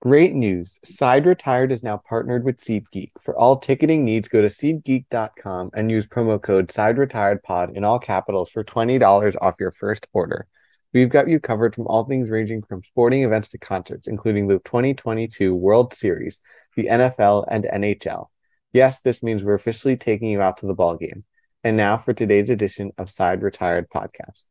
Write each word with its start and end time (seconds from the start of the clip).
Great 0.00 0.34
news. 0.34 0.78
Side 0.84 1.24
Retired 1.24 1.72
is 1.72 1.82
now 1.82 1.96
partnered 1.96 2.44
with 2.44 2.58
SeatGeek. 2.58 3.12
For 3.22 3.34
all 3.36 3.56
ticketing 3.56 4.04
needs, 4.04 4.28
go 4.28 4.42
to 4.42 4.48
SeatGeek.com 4.48 5.70
and 5.72 5.90
use 5.90 6.06
promo 6.06 6.40
code 6.40 6.70
Side 6.70 6.98
Retired 6.98 7.42
Pod 7.42 7.74
in 7.74 7.82
all 7.82 7.98
capitals 7.98 8.50
for 8.50 8.62
$20 8.62 9.36
off 9.40 9.54
your 9.58 9.72
first 9.72 10.06
order. 10.12 10.46
We've 10.92 11.08
got 11.08 11.28
you 11.28 11.40
covered 11.40 11.74
from 11.74 11.86
all 11.86 12.04
things 12.04 12.30
ranging 12.30 12.62
from 12.62 12.84
sporting 12.84 13.24
events 13.24 13.50
to 13.50 13.58
concerts, 13.58 14.06
including 14.06 14.48
the 14.48 14.58
2022 14.58 15.54
World 15.54 15.94
Series, 15.94 16.40
the 16.76 16.86
NFL, 16.86 17.46
and 17.50 17.64
NHL. 17.64 18.26
Yes, 18.72 19.00
this 19.00 19.22
means 19.22 19.42
we're 19.42 19.54
officially 19.54 19.96
taking 19.96 20.28
you 20.30 20.42
out 20.42 20.58
to 20.58 20.66
the 20.66 20.74
ball 20.74 20.96
game. 20.96 21.24
And 21.64 21.76
now 21.76 21.96
for 21.96 22.12
today's 22.12 22.50
edition 22.50 22.92
of 22.98 23.10
Side 23.10 23.42
Retired 23.42 23.88
Podcast. 23.88 24.44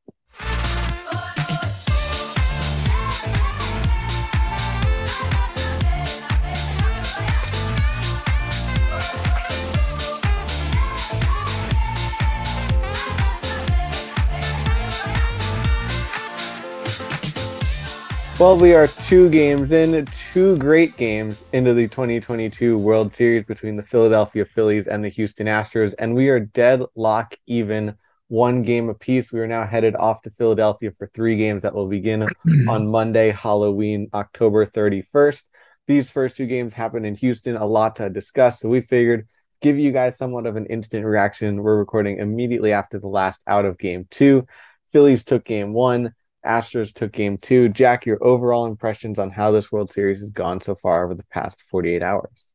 Well, 18.45 18.59
we 18.59 18.75
are 18.75 18.85
two 18.85 19.27
games 19.31 19.71
in, 19.71 20.05
two 20.05 20.55
great 20.57 20.97
games 20.97 21.43
into 21.51 21.73
the 21.73 21.87
2022 21.87 22.77
World 22.77 23.11
Series 23.11 23.43
between 23.43 23.75
the 23.75 23.81
Philadelphia 23.81 24.45
Phillies 24.45 24.87
and 24.87 25.03
the 25.03 25.09
Houston 25.09 25.47
Astros, 25.47 25.95
and 25.97 26.13
we 26.13 26.29
are 26.29 26.39
deadlock 26.39 27.39
even 27.47 27.95
one 28.27 28.61
game 28.61 28.87
apiece. 28.87 29.33
We 29.33 29.39
are 29.39 29.47
now 29.47 29.65
headed 29.65 29.95
off 29.95 30.21
to 30.21 30.29
Philadelphia 30.29 30.91
for 30.95 31.07
three 31.07 31.37
games 31.37 31.63
that 31.63 31.73
will 31.73 31.87
begin 31.87 32.29
on 32.69 32.87
Monday, 32.87 33.31
Halloween, 33.31 34.11
October 34.13 34.67
31st. 34.67 35.41
These 35.87 36.11
first 36.11 36.37
two 36.37 36.45
games 36.45 36.75
happen 36.75 37.03
in 37.03 37.15
Houston, 37.15 37.55
a 37.55 37.65
lot 37.65 37.95
to 37.95 38.11
discuss, 38.11 38.59
so 38.59 38.69
we 38.69 38.81
figured 38.81 39.27
give 39.59 39.79
you 39.79 39.91
guys 39.91 40.19
somewhat 40.19 40.45
of 40.45 40.55
an 40.55 40.67
instant 40.67 41.03
reaction. 41.03 41.63
We're 41.63 41.79
recording 41.79 42.19
immediately 42.19 42.73
after 42.73 42.99
the 42.99 43.07
last 43.07 43.41
out 43.47 43.65
of 43.65 43.79
game 43.79 44.05
two. 44.11 44.45
Phillies 44.91 45.23
took 45.23 45.45
game 45.45 45.73
one. 45.73 46.13
Astros 46.45 46.93
took 46.93 47.11
game 47.11 47.37
two. 47.37 47.69
Jack, 47.69 48.05
your 48.05 48.23
overall 48.23 48.65
impressions 48.65 49.19
on 49.19 49.29
how 49.29 49.51
this 49.51 49.71
World 49.71 49.89
Series 49.89 50.21
has 50.21 50.31
gone 50.31 50.61
so 50.61 50.75
far 50.75 51.03
over 51.03 51.15
the 51.15 51.25
past 51.25 51.63
48 51.63 52.03
hours? 52.03 52.53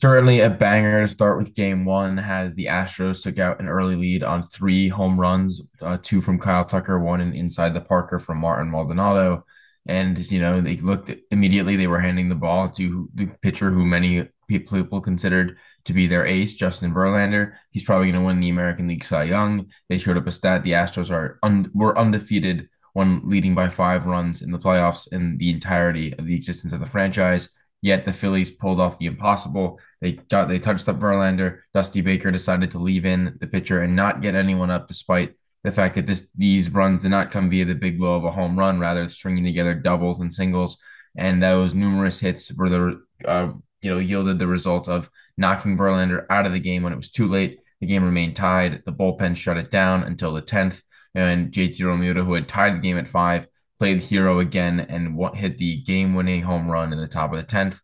Certainly 0.00 0.40
a 0.40 0.50
banger 0.50 1.02
to 1.02 1.08
start 1.08 1.38
with 1.38 1.54
game 1.54 1.84
one 1.84 2.18
as 2.18 2.54
the 2.54 2.66
Astros 2.66 3.22
took 3.22 3.38
out 3.38 3.60
an 3.60 3.68
early 3.68 3.96
lead 3.96 4.22
on 4.22 4.46
three 4.46 4.88
home 4.88 5.18
runs, 5.18 5.60
uh, 5.80 5.98
two 6.02 6.20
from 6.20 6.38
Kyle 6.38 6.64
Tucker, 6.64 6.98
one 6.98 7.20
in 7.20 7.32
inside 7.32 7.74
the 7.74 7.80
Parker 7.80 8.18
from 8.18 8.38
Martin 8.38 8.70
Maldonado. 8.70 9.44
And, 9.86 10.18
you 10.30 10.40
know, 10.40 10.60
they 10.60 10.76
looked 10.76 11.10
immediately, 11.30 11.76
they 11.76 11.86
were 11.86 12.00
handing 12.00 12.28
the 12.28 12.34
ball 12.34 12.68
to 12.70 13.08
the 13.14 13.26
pitcher 13.40 13.70
who 13.70 13.86
many 13.86 14.28
people 14.48 15.00
considered 15.00 15.58
to 15.84 15.92
be 15.92 16.06
their 16.06 16.26
ace, 16.26 16.54
Justin 16.54 16.92
Verlander. 16.92 17.54
He's 17.70 17.84
probably 17.84 18.10
going 18.10 18.20
to 18.20 18.26
win 18.26 18.40
the 18.40 18.50
American 18.50 18.88
League 18.88 19.04
Cy 19.04 19.24
Young. 19.24 19.66
They 19.88 19.98
showed 19.98 20.16
up 20.16 20.26
a 20.26 20.32
stat. 20.32 20.62
The 20.62 20.72
Astros 20.72 21.10
are 21.10 21.38
un- 21.42 21.70
were 21.72 21.96
undefeated 21.96 22.68
when 22.98 23.20
leading 23.22 23.54
by 23.54 23.68
five 23.68 24.06
runs 24.06 24.42
in 24.42 24.50
the 24.50 24.58
playoffs 24.58 25.06
in 25.12 25.38
the 25.38 25.50
entirety 25.50 26.12
of 26.18 26.26
the 26.26 26.34
existence 26.34 26.72
of 26.72 26.80
the 26.80 26.86
franchise. 26.86 27.48
Yet 27.80 28.04
the 28.04 28.12
Phillies 28.12 28.50
pulled 28.50 28.80
off 28.80 28.98
the 28.98 29.06
impossible. 29.06 29.78
They 30.00 30.12
got 30.12 30.48
they 30.48 30.58
touched 30.58 30.88
up 30.88 30.98
Verlander. 30.98 31.60
Dusty 31.72 32.00
Baker 32.00 32.32
decided 32.32 32.72
to 32.72 32.80
leave 32.80 33.06
in 33.06 33.38
the 33.40 33.46
pitcher 33.46 33.82
and 33.82 33.94
not 33.94 34.20
get 34.20 34.34
anyone 34.34 34.72
up, 34.72 34.88
despite 34.88 35.34
the 35.62 35.70
fact 35.70 35.94
that 35.94 36.08
this 36.08 36.26
these 36.34 36.70
runs 36.70 37.02
did 37.02 37.10
not 37.10 37.30
come 37.30 37.48
via 37.48 37.64
the 37.64 37.76
big 37.76 37.98
blow 38.00 38.16
of 38.16 38.24
a 38.24 38.32
home 38.32 38.58
run, 38.58 38.80
rather 38.80 39.08
stringing 39.08 39.44
together 39.44 39.74
doubles 39.74 40.18
and 40.18 40.34
singles. 40.34 40.76
And 41.16 41.40
those 41.40 41.74
numerous 41.74 42.18
hits 42.18 42.52
were 42.52 42.68
the 42.68 43.00
uh, 43.24 43.52
you 43.80 43.90
know 43.92 44.00
yielded 44.00 44.40
the 44.40 44.48
result 44.48 44.88
of 44.88 45.08
knocking 45.36 45.78
Verlander 45.78 46.26
out 46.30 46.46
of 46.46 46.52
the 46.52 46.58
game 46.58 46.82
when 46.82 46.92
it 46.92 46.96
was 46.96 47.12
too 47.12 47.28
late. 47.28 47.60
The 47.80 47.86
game 47.86 48.02
remained 48.02 48.34
tied. 48.34 48.82
The 48.84 48.92
bullpen 48.92 49.36
shut 49.36 49.56
it 49.56 49.70
down 49.70 50.02
until 50.02 50.34
the 50.34 50.42
tenth 50.42 50.82
and 51.18 51.52
JT 51.52 51.80
Realmuto, 51.80 52.24
who 52.24 52.34
had 52.34 52.48
tied 52.48 52.74
the 52.74 52.78
game 52.80 52.98
at 52.98 53.08
five, 53.08 53.46
played 53.78 54.02
hero 54.02 54.40
again 54.40 54.80
and 54.80 55.18
hit 55.36 55.58
the 55.58 55.82
game-winning 55.82 56.42
home 56.42 56.70
run 56.70 56.92
in 56.92 56.98
the 56.98 57.08
top 57.08 57.32
of 57.32 57.38
the 57.38 57.44
tenth. 57.44 57.80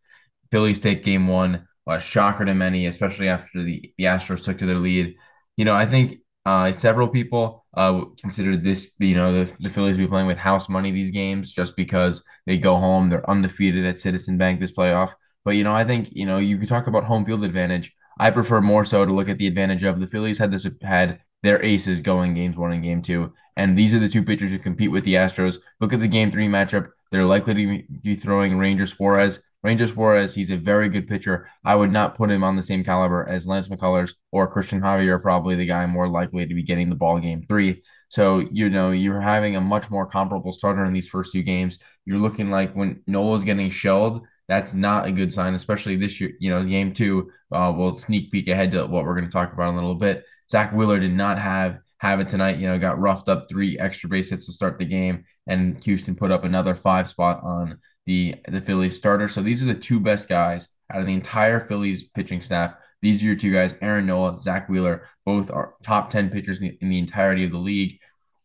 Phillies 0.50 0.80
take 0.80 1.04
game 1.04 1.28
one, 1.28 1.66
a 1.88 2.00
shocker 2.00 2.44
to 2.44 2.54
many, 2.54 2.86
especially 2.86 3.28
after 3.28 3.62
the, 3.62 3.92
the 3.98 4.04
Astros 4.04 4.42
took 4.42 4.58
to 4.58 4.66
their 4.66 4.76
lead. 4.76 5.14
You 5.56 5.64
know, 5.64 5.74
I 5.74 5.86
think 5.86 6.18
uh, 6.46 6.72
several 6.72 7.08
people 7.08 7.64
uh, 7.76 8.04
considered 8.20 8.64
this, 8.64 8.92
you 8.98 9.14
know, 9.14 9.44
the, 9.44 9.52
the 9.60 9.70
Phillies 9.70 9.96
be 9.96 10.06
playing 10.06 10.26
with 10.26 10.38
house 10.38 10.68
money 10.68 10.90
these 10.90 11.10
games 11.10 11.52
just 11.52 11.76
because 11.76 12.22
they 12.46 12.58
go 12.58 12.76
home, 12.76 13.08
they're 13.08 13.28
undefeated 13.28 13.84
at 13.86 14.00
Citizen 14.00 14.36
Bank 14.36 14.60
this 14.60 14.72
playoff. 14.72 15.14
But 15.44 15.52
you 15.52 15.64
know, 15.64 15.74
I 15.74 15.84
think 15.84 16.08
you 16.12 16.26
know 16.26 16.38
you 16.38 16.58
could 16.58 16.68
talk 16.68 16.86
about 16.86 17.04
home 17.04 17.24
field 17.24 17.44
advantage. 17.44 17.92
I 18.18 18.30
prefer 18.30 18.60
more 18.60 18.84
so 18.84 19.04
to 19.04 19.12
look 19.12 19.28
at 19.28 19.38
the 19.38 19.46
advantage 19.46 19.84
of 19.84 20.00
the 20.00 20.06
Phillies 20.06 20.38
had 20.38 20.50
this 20.50 20.66
had 20.82 21.20
their 21.44 21.62
aces 21.62 22.00
going 22.00 22.34
games 22.34 22.56
one 22.56 22.72
and 22.72 22.82
game 22.82 23.02
two. 23.02 23.32
And 23.56 23.78
these 23.78 23.94
are 23.94 24.00
the 24.00 24.08
two 24.08 24.24
pitchers 24.24 24.50
who 24.50 24.58
compete 24.58 24.90
with 24.90 25.04
the 25.04 25.14
Astros. 25.14 25.58
Look 25.80 25.92
at 25.92 26.00
the 26.00 26.08
game 26.08 26.32
three 26.32 26.48
matchup. 26.48 26.88
They're 27.12 27.24
likely 27.24 27.54
to 27.54 27.82
be 28.02 28.16
throwing 28.16 28.58
Ranger 28.58 28.86
Suarez. 28.86 29.40
Ranger 29.62 29.86
Suarez, 29.86 30.34
he's 30.34 30.50
a 30.50 30.56
very 30.56 30.88
good 30.88 31.06
pitcher. 31.06 31.48
I 31.64 31.74
would 31.74 31.92
not 31.92 32.16
put 32.16 32.30
him 32.30 32.42
on 32.42 32.56
the 32.56 32.62
same 32.62 32.82
caliber 32.82 33.28
as 33.28 33.46
Lance 33.46 33.68
McCullers 33.68 34.14
or 34.32 34.48
Christian 34.48 34.80
Javier, 34.80 35.22
probably 35.22 35.54
the 35.54 35.66
guy 35.66 35.86
more 35.86 36.08
likely 36.08 36.46
to 36.46 36.54
be 36.54 36.62
getting 36.62 36.88
the 36.88 36.96
ball 36.96 37.18
game 37.18 37.44
three. 37.46 37.82
So, 38.08 38.40
you 38.50 38.68
know, 38.70 38.90
you're 38.90 39.20
having 39.20 39.56
a 39.56 39.60
much 39.60 39.90
more 39.90 40.06
comparable 40.06 40.52
starter 40.52 40.84
in 40.84 40.92
these 40.92 41.08
first 41.08 41.32
two 41.32 41.42
games. 41.42 41.78
You're 42.04 42.18
looking 42.18 42.50
like 42.50 42.74
when 42.74 43.02
Nola's 43.06 43.44
getting 43.44 43.70
shelled, 43.70 44.26
that's 44.48 44.74
not 44.74 45.06
a 45.06 45.12
good 45.12 45.32
sign, 45.32 45.54
especially 45.54 45.96
this 45.96 46.20
year. 46.20 46.32
You 46.40 46.50
know, 46.50 46.64
game 46.64 46.92
two, 46.92 47.30
uh, 47.52 47.72
we'll 47.74 47.96
sneak 47.96 48.32
peek 48.32 48.48
ahead 48.48 48.72
to 48.72 48.86
what 48.86 49.04
we're 49.04 49.14
going 49.14 49.26
to 49.26 49.32
talk 49.32 49.52
about 49.52 49.70
in 49.70 49.74
a 49.74 49.80
little 49.80 49.94
bit. 49.94 50.24
Zack 50.50 50.72
Wheeler 50.72 51.00
did 51.00 51.12
not 51.12 51.38
have 51.38 51.78
have 51.98 52.20
it 52.20 52.28
tonight. 52.28 52.58
You 52.58 52.66
know, 52.66 52.78
got 52.78 53.00
roughed 53.00 53.28
up 53.28 53.46
three 53.48 53.78
extra 53.78 54.08
base 54.08 54.30
hits 54.30 54.46
to 54.46 54.52
start 54.52 54.78
the 54.78 54.84
game, 54.84 55.24
and 55.46 55.82
Houston 55.84 56.14
put 56.14 56.30
up 56.30 56.44
another 56.44 56.74
five 56.74 57.08
spot 57.08 57.42
on 57.42 57.78
the 58.06 58.36
the 58.48 58.60
Phillies 58.60 58.96
starter. 58.96 59.28
So 59.28 59.42
these 59.42 59.62
are 59.62 59.66
the 59.66 59.74
two 59.74 60.00
best 60.00 60.28
guys 60.28 60.68
out 60.92 61.00
of 61.00 61.06
the 61.06 61.14
entire 61.14 61.60
Phillies 61.60 62.04
pitching 62.14 62.42
staff. 62.42 62.74
These 63.02 63.22
are 63.22 63.26
your 63.26 63.36
two 63.36 63.52
guys, 63.52 63.74
Aaron 63.82 64.06
Nola, 64.06 64.40
Zack 64.40 64.68
Wheeler, 64.68 65.06
both 65.26 65.50
are 65.50 65.74
top 65.82 66.08
10 66.08 66.30
pitchers 66.30 66.62
in 66.62 66.68
the, 66.68 66.78
in 66.80 66.88
the 66.88 66.98
entirety 66.98 67.44
of 67.44 67.50
the 67.50 67.58
league. 67.58 67.98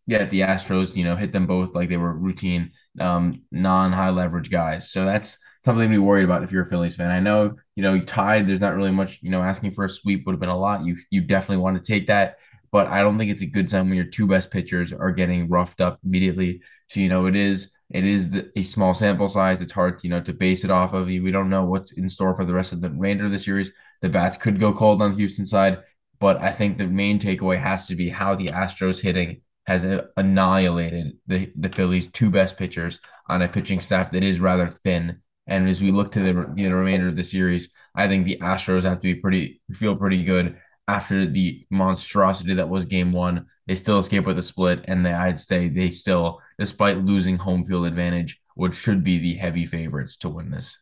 Yet 0.10 0.32
the 0.32 0.42
Astros, 0.42 0.96
you 0.96 1.04
know, 1.04 1.16
hit 1.16 1.32
them 1.32 1.46
both 1.46 1.76
like 1.76 1.88
they 1.88 1.98
were 1.98 2.12
routine, 2.12 2.72
um, 3.00 3.44
non 3.52 3.92
high 3.92 4.10
leverage 4.10 4.50
guys. 4.50 4.90
So 4.90 5.06
that's 5.06 5.38
something 5.64 5.84
to 5.84 5.88
be 5.88 6.00
worried 6.00 6.24
about 6.24 6.42
if 6.42 6.52
you're 6.52 6.64
a 6.64 6.66
Phillies 6.66 6.96
fan. 6.96 7.12
I 7.12 7.20
know, 7.20 7.56
you 7.76 7.84
know, 7.84 8.00
tied, 8.02 8.48
there's 8.48 8.60
not 8.60 8.76
really 8.76 8.90
much, 8.90 9.20
you 9.22 9.30
know, 9.30 9.44
asking 9.44 9.70
for 9.74 9.86
a 9.86 9.90
sweep 9.90 10.26
would 10.26 10.34
have 10.34 10.40
been 10.40 10.50
a 10.50 10.58
lot. 10.58 10.84
You 10.84 10.98
you 11.12 11.22
definitely 11.22 11.62
want 11.62 11.78
to 11.78 11.88
take 11.88 12.08
that, 12.08 12.38
but 12.72 12.88
I 12.88 13.02
don't 13.04 13.20
think 13.20 13.30
it's 13.30 13.44
a 13.44 13.46
good 13.46 13.70
sign 13.70 13.88
when 13.88 13.98
your 13.98 14.08
two 14.08 14.26
best 14.26 14.50
pitchers 14.50 14.92
are 14.92 15.12
getting 15.12 15.48
roughed 15.48 15.80
up 15.80 16.00
immediately. 16.04 16.64
So, 16.88 17.02
you 17.02 17.10
know, 17.10 17.28
it 17.28 17.36
is 17.36 17.70
it 17.92 18.04
is 18.04 18.32
the, 18.32 18.52
a 18.56 18.64
small 18.64 18.96
sample 18.96 19.30
size. 19.30 19.62
It's 19.62 19.74
hard, 19.74 20.00
you 20.04 20.10
know, 20.10 20.22
to 20.22 20.34
base 20.34 20.64
it 20.64 20.72
off 20.72 20.94
of. 20.94 21.06
We 21.06 21.30
don't 21.30 21.52
know 21.52 21.66
what's 21.66 21.92
in 21.92 22.10
store 22.10 22.36
for 22.36 22.46
the 22.46 22.54
rest 22.54 22.74
of 22.74 22.82
the 22.82 22.90
remainder 22.90 23.28
of 23.28 23.32
the 23.32 23.38
series. 23.38 23.72
The 24.02 24.10
bats 24.10 24.38
could 24.38 24.60
go 24.60 24.74
cold 24.74 25.04
on 25.04 25.12
the 25.12 25.18
Houston 25.18 25.46
side, 25.46 25.84
but 26.20 26.42
I 26.42 26.52
think 26.52 26.80
the 26.80 26.88
main 26.88 27.20
takeaway 27.20 27.62
has 27.62 27.86
to 27.90 27.96
be 27.96 28.10
how 28.10 28.34
the 28.34 28.48
Astros 28.48 29.00
hitting 29.00 29.42
has 29.70 29.86
annihilated 30.18 31.18
the, 31.28 31.52
the 31.56 31.70
Phillies' 31.70 32.08
two 32.08 32.30
best 32.30 32.58
pitchers 32.58 33.00
on 33.28 33.42
a 33.42 33.48
pitching 33.48 33.80
staff 33.80 34.12
that 34.12 34.24
is 34.24 34.40
rather 34.40 34.68
thin 34.68 35.22
and 35.50 35.68
as 35.68 35.82
we 35.82 35.92
look 35.92 36.12
to 36.12 36.20
the 36.20 36.32
know, 36.32 36.76
remainder 36.76 37.08
of 37.08 37.16
the 37.16 37.24
series, 37.24 37.70
I 37.96 38.08
think 38.08 38.26
the 38.26 38.38
Astros 38.38 38.84
have 38.84 38.98
to 38.98 39.14
be 39.14 39.16
pretty 39.16 39.62
feel 39.74 39.96
pretty 39.96 40.24
good 40.24 40.58
after 40.88 41.26
the 41.26 41.66
monstrosity 41.72 42.54
that 42.54 42.70
was 42.70 42.86
game 42.86 43.12
one. 43.12 43.48
They 43.68 43.74
still 43.74 43.98
escape 43.98 44.26
with 44.26 44.38
a 44.38 44.44
split, 44.44 44.86
and 44.86 45.04
they, 45.04 45.12
I'd 45.12 45.40
say 45.40 45.68
they 45.68 45.90
still, 45.90 46.40
despite 46.60 47.04
losing 47.04 47.38
home 47.38 47.66
field 47.66 47.88
advantage, 47.88 48.40
which 48.54 48.76
should 48.76 49.04
be 49.04 49.18
the 49.18 49.36
heavy 49.36 49.66
favorites 49.66 50.18
to 50.18 50.30
win 50.30 50.52
this. 50.52 50.78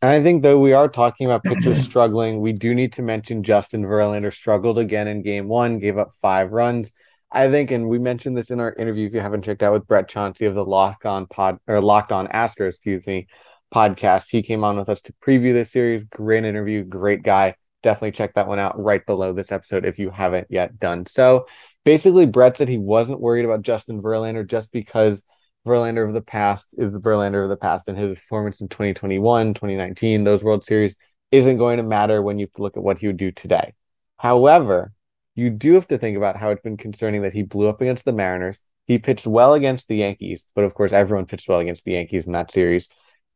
And 0.00 0.12
I 0.12 0.22
think 0.22 0.44
though 0.44 0.60
we 0.60 0.72
are 0.72 0.88
talking 0.88 1.26
about 1.26 1.42
pitchers 1.42 1.82
struggling, 1.84 2.40
we 2.40 2.52
do 2.52 2.74
need 2.74 2.92
to 2.94 3.02
mention 3.02 3.42
Justin 3.42 3.82
Verlander 3.82 4.32
struggled 4.32 4.78
again 4.78 5.08
in 5.08 5.22
game 5.22 5.48
one, 5.48 5.80
gave 5.80 5.98
up 5.98 6.12
five 6.12 6.52
runs. 6.52 6.92
I 7.30 7.50
think, 7.50 7.70
and 7.70 7.88
we 7.88 7.98
mentioned 7.98 8.36
this 8.36 8.50
in 8.50 8.60
our 8.60 8.72
interview. 8.72 9.06
If 9.06 9.14
you 9.14 9.20
haven't 9.20 9.44
checked 9.44 9.62
out 9.62 9.74
with 9.74 9.86
Brett 9.86 10.08
Chauncey 10.08 10.46
of 10.46 10.54
the 10.54 10.64
Locked 10.64 11.04
On 11.04 11.26
Pod 11.26 11.58
or 11.66 11.80
Locked 11.82 12.12
On 12.12 12.26
Astros, 12.28 12.70
excuse 12.70 13.06
me, 13.06 13.26
podcast. 13.74 14.28
He 14.30 14.42
came 14.42 14.64
on 14.64 14.78
with 14.78 14.88
us 14.88 15.02
to 15.02 15.14
preview 15.24 15.52
this 15.52 15.70
series. 15.70 16.04
Great 16.04 16.44
interview, 16.44 16.84
great 16.84 17.22
guy. 17.22 17.54
Definitely 17.82 18.12
check 18.12 18.34
that 18.34 18.48
one 18.48 18.58
out 18.58 18.82
right 18.82 19.04
below 19.04 19.32
this 19.32 19.52
episode 19.52 19.84
if 19.84 19.98
you 19.98 20.10
haven't 20.10 20.48
yet 20.50 20.78
done 20.78 21.06
so. 21.06 21.46
Basically, 21.84 22.26
Brett 22.26 22.56
said 22.56 22.68
he 22.68 22.78
wasn't 22.78 23.20
worried 23.20 23.44
about 23.44 23.62
Justin 23.62 24.02
Verlander 24.02 24.46
just 24.46 24.72
because 24.72 25.22
Verlander 25.66 26.06
of 26.06 26.14
the 26.14 26.20
past 26.20 26.74
is 26.76 26.92
the 26.92 27.00
Verlander 27.00 27.44
of 27.44 27.50
the 27.50 27.56
past, 27.56 27.88
and 27.88 27.98
his 27.98 28.14
performance 28.14 28.60
in 28.60 28.68
2021, 28.68 29.54
2019, 29.54 30.24
those 30.24 30.42
World 30.42 30.64
Series 30.64 30.96
isn't 31.30 31.58
going 31.58 31.76
to 31.76 31.82
matter 31.82 32.22
when 32.22 32.38
you 32.38 32.48
look 32.56 32.76
at 32.76 32.82
what 32.82 32.98
he 32.98 33.06
would 33.06 33.16
do 33.16 33.30
today. 33.30 33.74
However, 34.16 34.92
you 35.38 35.50
do 35.50 35.74
have 35.74 35.88
to 35.88 35.98
think 35.98 36.16
about 36.16 36.36
how 36.36 36.50
it's 36.50 36.62
been 36.62 36.76
concerning 36.76 37.22
that 37.22 37.32
he 37.32 37.42
blew 37.42 37.68
up 37.68 37.80
against 37.80 38.04
the 38.04 38.12
Mariners. 38.12 38.62
He 38.86 38.98
pitched 38.98 39.26
well 39.26 39.54
against 39.54 39.88
the 39.88 39.96
Yankees, 39.96 40.44
but 40.54 40.64
of 40.64 40.74
course, 40.74 40.92
everyone 40.92 41.26
pitched 41.26 41.48
well 41.48 41.60
against 41.60 41.84
the 41.84 41.92
Yankees 41.92 42.26
in 42.26 42.32
that 42.32 42.50
series 42.50 42.88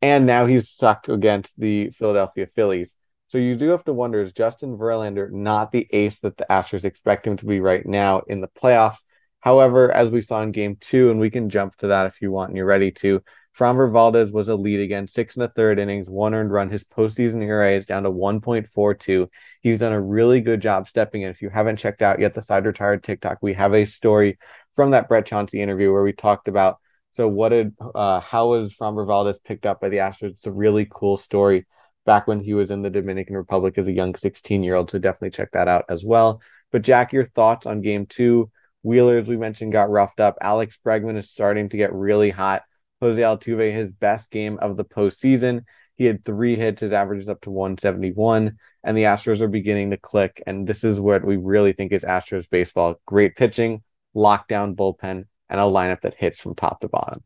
and 0.03 0.27
now 0.27 0.47
he's 0.47 0.69
sucked 0.69 1.09
against 1.09 1.59
the 1.59 1.91
Philadelphia 1.91 2.47
Phillies. 2.47 2.97
So 3.29 3.39
you 3.39 3.57
do 3.57 3.69
have 3.69 3.85
to 3.85 3.93
wonder 3.95 4.21
is 4.21 4.33
Justin 4.33 4.77
Verlander 4.77 5.31
not 5.31 5.71
the 5.71 5.89
ace 5.93 6.19
that 6.19 6.37
the 6.37 6.47
Astros 6.51 6.85
expect 6.85 7.27
him 7.27 7.37
to 7.39 7.47
be 7.47 7.61
right 7.61 7.87
now 7.87 8.23
in 8.27 8.41
the 8.41 8.49
playoffs? 8.49 8.99
However, 9.41 9.91
as 9.91 10.11
we 10.11 10.21
saw 10.21 10.43
in 10.43 10.53
game 10.53 10.77
two, 10.79 11.11
and 11.11 11.19
we 11.19 11.31
can 11.31 11.49
jump 11.49 11.77
to 11.77 11.89
that 11.89 12.07
if 12.07 12.21
you 12.21 12.31
want 12.31 12.51
and 12.51 12.57
you're 12.57 12.67
ready 12.67 12.91
to, 12.91 13.23
Framber 13.57 13.93
Valdez 13.93 14.33
was 14.33 14.49
a 14.49 14.57
lead 14.57 14.81
again, 14.81 15.07
six 15.07 15.37
and 15.37 15.45
a 15.45 15.49
third 15.49 15.79
innings, 15.79 16.09
one 16.09 16.35
earned 16.35 16.53
run. 16.53 16.71
His 16.71 16.85
postseason 16.85 17.43
ERA 17.43 17.73
is 17.73 17.87
down 17.87 18.05
to 18.05 18.11
1.42. 18.11 19.29
He's 19.61 19.79
done 19.79 19.93
a 19.93 20.01
really 20.01 20.41
good 20.41 20.63
job 20.63 20.89
stepping 20.89 21.23
in. 21.23 21.29
If 21.29 21.43
you 21.43 21.51
haven't 21.51 21.77
checked 21.77 22.03
out 22.03 22.21
yet 22.21 22.35
the 22.35 22.43
side 22.43 22.65
retired 22.65 23.03
TikTok, 23.03 23.39
we 23.43 23.53
have 23.55 23.75
a 23.75 23.85
story 23.85 24.39
from 24.75 24.93
that 24.93 25.09
Brett 25.09 25.27
Chauncey 25.27 25.61
interview 25.61 25.93
where 25.93 26.03
we 26.03 26.13
talked 26.13 26.49
about 26.49 26.79
so 27.13 27.29
what 27.29 27.51
did 27.51 27.75
uh, 27.95 28.21
how 28.21 28.49
was 28.49 28.75
Framber 28.75 29.07
Valdez 29.07 29.39
picked 29.39 29.67
up 29.67 29.81
by 29.81 29.91
the 29.91 29.99
Astros? 29.99 30.31
It's 30.31 30.47
a 30.47 30.53
really 30.53 30.89
cool 30.91 31.19
story 31.19 31.67
back 32.07 32.27
when 32.27 32.41
he 32.41 32.55
was 32.55 32.71
in 32.71 32.83
the 32.83 32.91
Dominican 32.91 33.37
Republic 33.37 33.77
as 33.77 33.87
a 33.87 33.93
young 33.93 34.15
16 34.15 34.63
year 34.63 34.75
old. 34.75 34.91
So 34.91 34.99
definitely 34.99 35.31
check 35.31 35.53
that 35.53 35.69
out 35.69 35.85
as 35.91 36.05
well. 36.05 36.41
But 36.73 36.83
Jack, 36.83 37.13
your 37.13 37.27
thoughts 37.27 37.67
on 37.67 37.83
game 37.83 38.07
two? 38.07 38.51
Wheelers, 38.83 39.29
we 39.29 39.37
mentioned, 39.37 39.73
got 39.73 39.91
roughed 39.91 40.21
up. 40.21 40.39
Alex 40.41 40.79
Bregman 40.85 41.19
is 41.19 41.31
starting 41.31 41.69
to 41.69 41.77
get 41.77 41.93
really 41.93 42.31
hot. 42.31 42.63
Jose 43.03 43.21
Altuve, 43.21 43.75
his 43.75 43.91
best 43.91 44.31
game 44.31 44.59
of 44.63 44.77
the 44.77 44.85
postseason. 44.85 45.65
He 45.97 46.05
had 46.05 46.25
three 46.25 46.55
hits. 46.55 46.81
His 46.81 46.93
average 46.93 47.21
is 47.21 47.29
up 47.29 47.41
to 47.43 47.51
171. 47.51 48.57
And 48.85 48.97
the 48.97 49.03
Astros 49.03 49.41
are 49.41 49.49
beginning 49.49 49.91
to 49.91 49.97
click. 49.97 50.41
And 50.47 50.69
this 50.69 50.85
is 50.85 51.01
what 51.01 51.25
we 51.25 51.37
really 51.37 51.73
think 51.73 51.91
is 51.91 52.05
Astros 52.05 52.49
baseball. 52.49 53.01
Great 53.05 53.35
pitching, 53.35 53.83
lockdown 54.17 54.77
bullpen, 54.77 55.25
and 55.51 55.61
a 55.61 55.65
lineup 55.65 56.03
that 56.03 56.15
hits 56.15 56.41
from 56.41 56.55
top 56.55 56.81
to 56.81 56.89
bottom. 56.89 57.25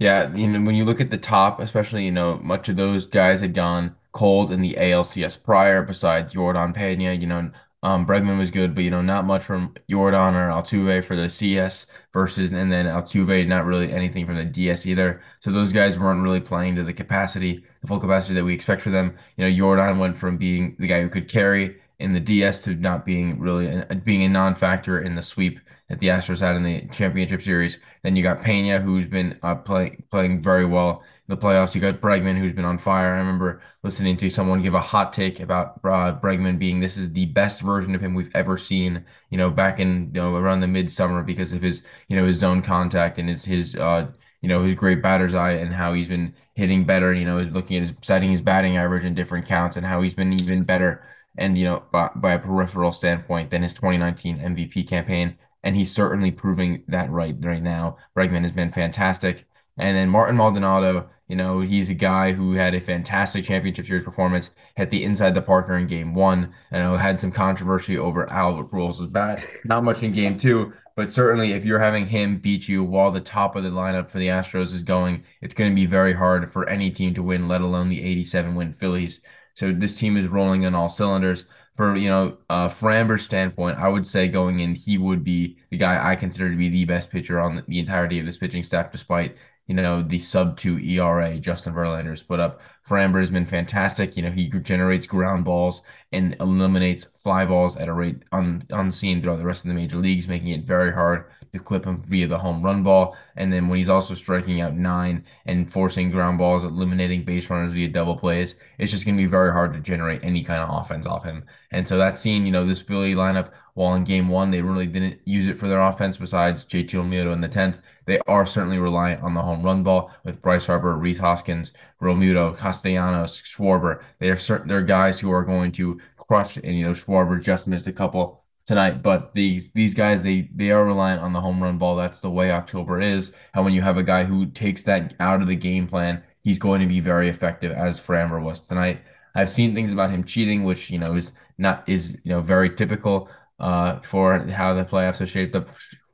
Yeah, 0.00 0.34
you 0.34 0.48
know, 0.48 0.60
when 0.60 0.74
you 0.74 0.84
look 0.84 1.00
at 1.00 1.12
the 1.12 1.18
top, 1.18 1.60
especially, 1.60 2.04
you 2.04 2.10
know, 2.10 2.38
much 2.42 2.68
of 2.68 2.74
those 2.74 3.06
guys 3.06 3.40
had 3.40 3.54
gone 3.54 3.94
cold 4.10 4.50
in 4.50 4.60
the 4.60 4.74
ALCS 4.74 5.40
prior, 5.40 5.82
besides 5.82 6.32
Jordan 6.32 6.72
Pena. 6.72 7.12
You 7.12 7.28
know, 7.28 7.52
um, 7.84 8.06
Bregman 8.06 8.38
was 8.38 8.50
good, 8.50 8.74
but 8.74 8.82
you 8.82 8.90
know, 8.90 9.02
not 9.02 9.26
much 9.26 9.44
from 9.44 9.74
Yordan 9.90 10.32
or 10.32 10.48
Altuve 10.48 11.04
for 11.04 11.16
the 11.16 11.28
CS 11.28 11.84
versus, 12.14 12.50
and 12.50 12.72
then 12.72 12.86
Altuve, 12.86 13.46
not 13.46 13.66
really 13.66 13.92
anything 13.92 14.24
from 14.24 14.36
the 14.36 14.44
DS 14.44 14.86
either. 14.86 15.22
So 15.40 15.52
those 15.52 15.70
guys 15.70 15.98
weren't 15.98 16.22
really 16.22 16.40
playing 16.40 16.76
to 16.76 16.82
the 16.82 16.94
capacity, 16.94 17.62
the 17.82 17.86
full 17.86 18.00
capacity 18.00 18.32
that 18.36 18.44
we 18.44 18.54
expect 18.54 18.80
for 18.80 18.88
them. 18.88 19.14
You 19.36 19.44
know, 19.44 19.64
Yordan 19.64 19.98
went 19.98 20.16
from 20.16 20.38
being 20.38 20.76
the 20.78 20.86
guy 20.86 21.02
who 21.02 21.10
could 21.10 21.28
carry 21.28 21.76
in 21.98 22.14
the 22.14 22.20
DS 22.20 22.60
to 22.60 22.74
not 22.74 23.04
being 23.04 23.38
really 23.38 23.84
being 24.02 24.22
a 24.22 24.30
non-factor 24.30 25.02
in 25.02 25.14
the 25.14 25.22
sweep 25.22 25.60
that 25.88 25.98
the 26.00 26.08
Astros 26.08 26.40
had 26.40 26.56
in 26.56 26.62
the 26.62 26.88
championship 26.92 27.42
series. 27.42 27.78
Then 28.02 28.16
you 28.16 28.22
got 28.22 28.42
Pena, 28.42 28.80
who's 28.80 29.06
been 29.06 29.38
uh, 29.42 29.56
playing 29.56 30.02
playing 30.10 30.42
very 30.42 30.64
well 30.64 31.02
in 31.28 31.34
the 31.34 31.40
playoffs. 31.40 31.74
You 31.74 31.80
got 31.80 32.00
Bregman, 32.00 32.38
who's 32.38 32.54
been 32.54 32.64
on 32.64 32.78
fire. 32.78 33.14
I 33.14 33.18
remember 33.18 33.62
listening 33.82 34.16
to 34.18 34.30
someone 34.30 34.62
give 34.62 34.74
a 34.74 34.80
hot 34.80 35.12
take 35.12 35.40
about 35.40 35.80
uh, 35.84 36.18
Bregman 36.18 36.58
being 36.58 36.80
this 36.80 36.96
is 36.96 37.12
the 37.12 37.26
best 37.26 37.60
version 37.60 37.94
of 37.94 38.00
him 38.00 38.14
we've 38.14 38.34
ever 38.34 38.56
seen. 38.56 39.04
You 39.30 39.38
know, 39.38 39.50
back 39.50 39.78
in 39.78 40.10
you 40.14 40.20
know 40.20 40.36
around 40.36 40.60
the 40.60 40.66
midsummer 40.68 41.22
because 41.22 41.52
of 41.52 41.62
his 41.62 41.82
you 42.08 42.16
know 42.16 42.26
his 42.26 42.38
zone 42.38 42.62
contact 42.62 43.18
and 43.18 43.28
his 43.28 43.44
his 43.44 43.74
uh 43.74 44.06
you 44.40 44.48
know 44.48 44.62
his 44.62 44.74
great 44.74 45.02
batter's 45.02 45.34
eye 45.34 45.52
and 45.52 45.72
how 45.72 45.92
he's 45.92 46.08
been 46.08 46.34
hitting 46.54 46.84
better. 46.84 47.12
You 47.12 47.26
know, 47.26 47.40
looking 47.40 47.76
at 47.76 47.82
his 47.82 47.94
setting 48.02 48.30
his 48.30 48.40
batting 48.40 48.76
average 48.76 49.04
in 49.04 49.14
different 49.14 49.46
counts 49.46 49.76
and 49.76 49.86
how 49.86 50.00
he's 50.02 50.14
been 50.14 50.32
even 50.32 50.64
better 50.64 51.04
and 51.36 51.58
you 51.58 51.64
know 51.64 51.82
by, 51.92 52.10
by 52.14 52.34
a 52.34 52.38
peripheral 52.38 52.92
standpoint 52.92 53.50
than 53.50 53.62
his 53.62 53.72
2019 53.72 54.38
MVP 54.38 54.88
campaign 54.88 55.36
and 55.64 55.74
he's 55.74 55.90
certainly 55.90 56.30
proving 56.30 56.84
that 56.86 57.10
right 57.10 57.34
right 57.40 57.62
now. 57.62 57.96
Bregman 58.16 58.42
has 58.42 58.52
been 58.52 58.70
fantastic. 58.70 59.46
And 59.78 59.96
then 59.96 60.10
Martin 60.10 60.36
Maldonado, 60.36 61.08
you 61.26 61.34
know, 61.34 61.60
he's 61.60 61.90
a 61.90 61.94
guy 61.94 62.32
who 62.32 62.52
had 62.52 62.74
a 62.74 62.80
fantastic 62.80 63.44
championship 63.46 63.86
series 63.86 64.04
performance, 64.04 64.50
hit 64.76 64.90
the 64.90 65.02
inside 65.02 65.34
the 65.34 65.42
Parker 65.42 65.76
in 65.76 65.88
game 65.88 66.14
one. 66.14 66.54
Know 66.70 66.96
had 66.96 67.18
some 67.18 67.32
controversy 67.32 67.98
over 67.98 68.30
Albert 68.30 68.70
Pujols' 68.70 69.10
bat. 69.10 69.44
Not 69.64 69.82
much 69.82 70.02
in 70.02 70.12
game 70.12 70.38
two, 70.38 70.74
but 70.96 71.12
certainly 71.12 71.52
if 71.52 71.64
you're 71.64 71.80
having 71.80 72.06
him 72.06 72.38
beat 72.38 72.68
you 72.68 72.84
while 72.84 73.10
the 73.10 73.20
top 73.20 73.56
of 73.56 73.64
the 73.64 73.70
lineup 73.70 74.08
for 74.08 74.18
the 74.18 74.28
Astros 74.28 74.72
is 74.72 74.82
going, 74.82 75.24
it's 75.40 75.54
going 75.54 75.70
to 75.70 75.74
be 75.74 75.86
very 75.86 76.12
hard 76.12 76.52
for 76.52 76.68
any 76.68 76.90
team 76.90 77.14
to 77.14 77.22
win, 77.22 77.48
let 77.48 77.62
alone 77.62 77.88
the 77.88 78.04
87 78.04 78.54
win 78.54 78.74
Phillies. 78.74 79.20
So 79.54 79.72
this 79.72 79.96
team 79.96 80.16
is 80.16 80.28
rolling 80.28 80.66
on 80.66 80.74
all 80.74 80.90
cylinders 80.90 81.46
for 81.76 81.96
you 81.96 82.08
know 82.08 82.36
uh 82.50 82.68
Framber's 82.68 83.24
standpoint, 83.24 83.78
I 83.78 83.88
would 83.88 84.06
say 84.06 84.28
going 84.28 84.60
in, 84.60 84.74
he 84.74 84.98
would 84.98 85.24
be 85.24 85.58
the 85.70 85.78
guy 85.78 86.10
I 86.10 86.16
consider 86.16 86.50
to 86.50 86.56
be 86.56 86.68
the 86.68 86.84
best 86.84 87.10
pitcher 87.10 87.40
on 87.40 87.62
the, 87.66 87.78
entirety 87.78 88.18
of 88.20 88.26
this 88.26 88.38
pitching 88.38 88.64
staff, 88.64 88.92
despite 88.92 89.36
you 89.66 89.74
know 89.74 90.02
the 90.02 90.18
sub 90.18 90.56
two 90.56 90.78
ERA 90.78 91.38
Justin 91.38 91.74
Verlander's 91.74 92.22
put 92.22 92.40
up. 92.40 92.60
Framber 92.86 93.20
has 93.20 93.30
been 93.30 93.46
fantastic. 93.46 94.16
You 94.16 94.22
know 94.24 94.30
he 94.30 94.48
generates 94.48 95.06
ground 95.06 95.44
balls 95.44 95.82
and 96.12 96.36
eliminates 96.40 97.04
fly 97.04 97.46
balls 97.46 97.76
at 97.76 97.88
a 97.88 97.92
rate 97.92 98.22
un, 98.32 98.64
unseen 98.70 99.20
throughout 99.20 99.38
the 99.38 99.44
rest 99.44 99.64
of 99.64 99.68
the 99.68 99.74
major 99.74 99.96
leagues, 99.96 100.28
making 100.28 100.48
it 100.48 100.64
very 100.64 100.92
hard 100.92 101.26
to 101.54 101.60
clip 101.60 101.84
him 101.84 102.02
via 102.06 102.26
the 102.26 102.38
home 102.38 102.62
run 102.62 102.82
ball. 102.82 103.16
And 103.36 103.52
then 103.52 103.68
when 103.68 103.78
he's 103.78 103.88
also 103.88 104.14
striking 104.14 104.60
out 104.60 104.76
nine 104.76 105.24
and 105.46 105.70
forcing 105.70 106.10
ground 106.10 106.38
balls, 106.38 106.64
eliminating 106.64 107.24
base 107.24 107.48
runners 107.48 107.72
via 107.72 107.88
double 107.88 108.16
plays, 108.16 108.56
it's 108.78 108.90
just 108.90 109.04
going 109.04 109.16
to 109.16 109.22
be 109.22 109.28
very 109.28 109.52
hard 109.52 109.72
to 109.72 109.80
generate 109.80 110.22
any 110.22 110.44
kind 110.44 110.62
of 110.62 110.68
offense 110.70 111.06
off 111.06 111.24
him. 111.24 111.44
And 111.70 111.88
so 111.88 111.96
that 111.98 112.18
scene, 112.18 112.44
you 112.44 112.52
know, 112.52 112.66
this 112.66 112.82
Philly 112.82 113.14
lineup, 113.14 113.50
while 113.74 113.94
in 113.94 114.04
game 114.04 114.28
one, 114.28 114.50
they 114.50 114.62
really 114.62 114.86
didn't 114.86 115.20
use 115.24 115.48
it 115.48 115.58
for 115.58 115.66
their 115.68 115.80
offense 115.80 116.16
besides 116.16 116.64
JT 116.64 116.90
Realmuto 116.90 117.32
in 117.32 117.40
the 117.40 117.48
10th. 117.48 117.78
They 118.06 118.18
are 118.26 118.44
certainly 118.44 118.78
reliant 118.78 119.22
on 119.22 119.34
the 119.34 119.42
home 119.42 119.62
run 119.62 119.82
ball 119.82 120.10
with 120.24 120.42
Bryce 120.42 120.66
Harper, 120.66 120.96
Rhys 120.96 121.18
Hoskins, 121.18 121.72
Realmuto, 122.00 122.56
Castellanos, 122.56 123.40
Schwarber. 123.40 124.02
They 124.18 124.28
are 124.28 124.36
certain 124.36 124.68
they're 124.68 124.82
guys 124.82 125.18
who 125.18 125.32
are 125.32 125.42
going 125.42 125.72
to 125.72 126.00
crush 126.16 126.56
and 126.56 126.76
you 126.76 126.84
know 126.84 126.92
Schwarber 126.92 127.42
just 127.42 127.66
missed 127.66 127.86
a 127.86 127.92
couple 127.92 128.43
tonight. 128.66 129.02
But 129.02 129.34
these 129.34 129.70
these 129.72 129.94
guys 129.94 130.22
they 130.22 130.48
they 130.54 130.70
are 130.70 130.84
reliant 130.84 131.22
on 131.22 131.32
the 131.32 131.40
home 131.40 131.62
run 131.62 131.78
ball. 131.78 131.96
That's 131.96 132.20
the 132.20 132.30
way 132.30 132.50
October 132.50 133.00
is. 133.00 133.32
And 133.54 133.64
when 133.64 133.74
you 133.74 133.82
have 133.82 133.96
a 133.98 134.02
guy 134.02 134.24
who 134.24 134.46
takes 134.46 134.82
that 134.84 135.14
out 135.20 135.42
of 135.42 135.48
the 135.48 135.56
game 135.56 135.86
plan, 135.86 136.22
he's 136.42 136.58
going 136.58 136.80
to 136.80 136.86
be 136.86 137.00
very 137.00 137.28
effective 137.28 137.72
as 137.72 138.00
Framber 138.00 138.42
was 138.42 138.60
tonight. 138.60 139.02
I've 139.34 139.50
seen 139.50 139.74
things 139.74 139.92
about 139.92 140.10
him 140.10 140.24
cheating, 140.24 140.64
which 140.64 140.90
you 140.90 140.98
know 140.98 141.16
is 141.16 141.32
not 141.58 141.88
is 141.88 142.18
you 142.24 142.30
know 142.30 142.40
very 142.40 142.74
typical 142.74 143.28
uh, 143.58 144.00
for 144.00 144.38
how 144.48 144.74
the 144.74 144.84
playoffs 144.84 145.20
are 145.20 145.26
shaped 145.26 145.56
up 145.56 145.68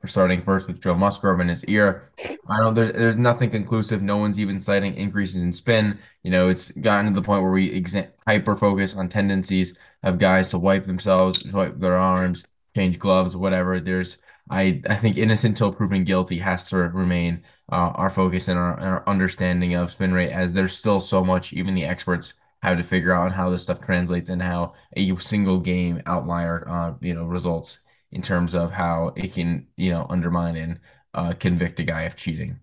starting 0.07 0.41
first 0.41 0.67
with 0.67 0.81
Joe 0.81 0.95
Musgrove 0.95 1.39
in 1.39 1.47
his 1.47 1.63
ear. 1.65 2.09
I 2.49 2.57
don't 2.59 2.73
there's 2.73 2.91
there's 2.93 3.17
nothing 3.17 3.49
conclusive. 3.49 4.01
No 4.01 4.17
one's 4.17 4.39
even 4.39 4.59
citing 4.59 4.95
increases 4.95 5.43
in 5.43 5.53
spin. 5.53 5.99
You 6.23 6.31
know, 6.31 6.49
it's 6.49 6.71
gotten 6.71 7.07
to 7.07 7.13
the 7.13 7.25
point 7.25 7.43
where 7.43 7.51
we 7.51 7.69
exa- 7.79 8.09
hyper 8.27 8.55
focus 8.55 8.95
on 8.95 9.09
tendencies 9.09 9.73
of 10.03 10.19
guys 10.19 10.49
to 10.49 10.59
wipe 10.59 10.85
themselves, 10.85 11.43
wipe 11.45 11.79
their 11.79 11.97
arms, 11.97 12.43
change 12.75 12.99
gloves, 12.99 13.35
whatever. 13.35 13.79
There's 13.79 14.17
I 14.49 14.81
I 14.89 14.95
think 14.95 15.17
innocent 15.17 15.53
until 15.53 15.71
proven 15.71 16.03
guilty 16.03 16.39
has 16.39 16.63
to 16.69 16.77
remain 16.77 17.43
uh, 17.71 17.91
our 17.95 18.09
focus 18.09 18.47
and 18.47 18.59
our, 18.59 18.79
our 18.79 19.07
understanding 19.07 19.75
of 19.75 19.91
spin 19.91 20.13
rate 20.13 20.31
as 20.31 20.53
there's 20.53 20.77
still 20.77 20.99
so 20.99 21.23
much 21.23 21.53
even 21.53 21.73
the 21.73 21.85
experts 21.85 22.33
have 22.61 22.77
to 22.77 22.83
figure 22.83 23.13
out 23.13 23.31
how 23.31 23.49
this 23.49 23.63
stuff 23.63 23.81
translates 23.81 24.29
and 24.29 24.41
how 24.41 24.73
a 24.95 25.15
single 25.17 25.59
game 25.59 26.01
outlier 26.05 26.67
uh, 26.69 26.93
you 27.01 27.13
know 27.13 27.25
results 27.25 27.79
in 28.11 28.21
terms 28.21 28.53
of 28.53 28.71
how 28.71 29.13
it 29.15 29.33
can, 29.33 29.67
you 29.77 29.89
know, 29.89 30.05
undermine 30.09 30.55
and 30.55 30.79
uh, 31.13 31.33
convict 31.33 31.79
a 31.79 31.83
guy 31.83 32.03
of 32.03 32.15
cheating. 32.15 32.59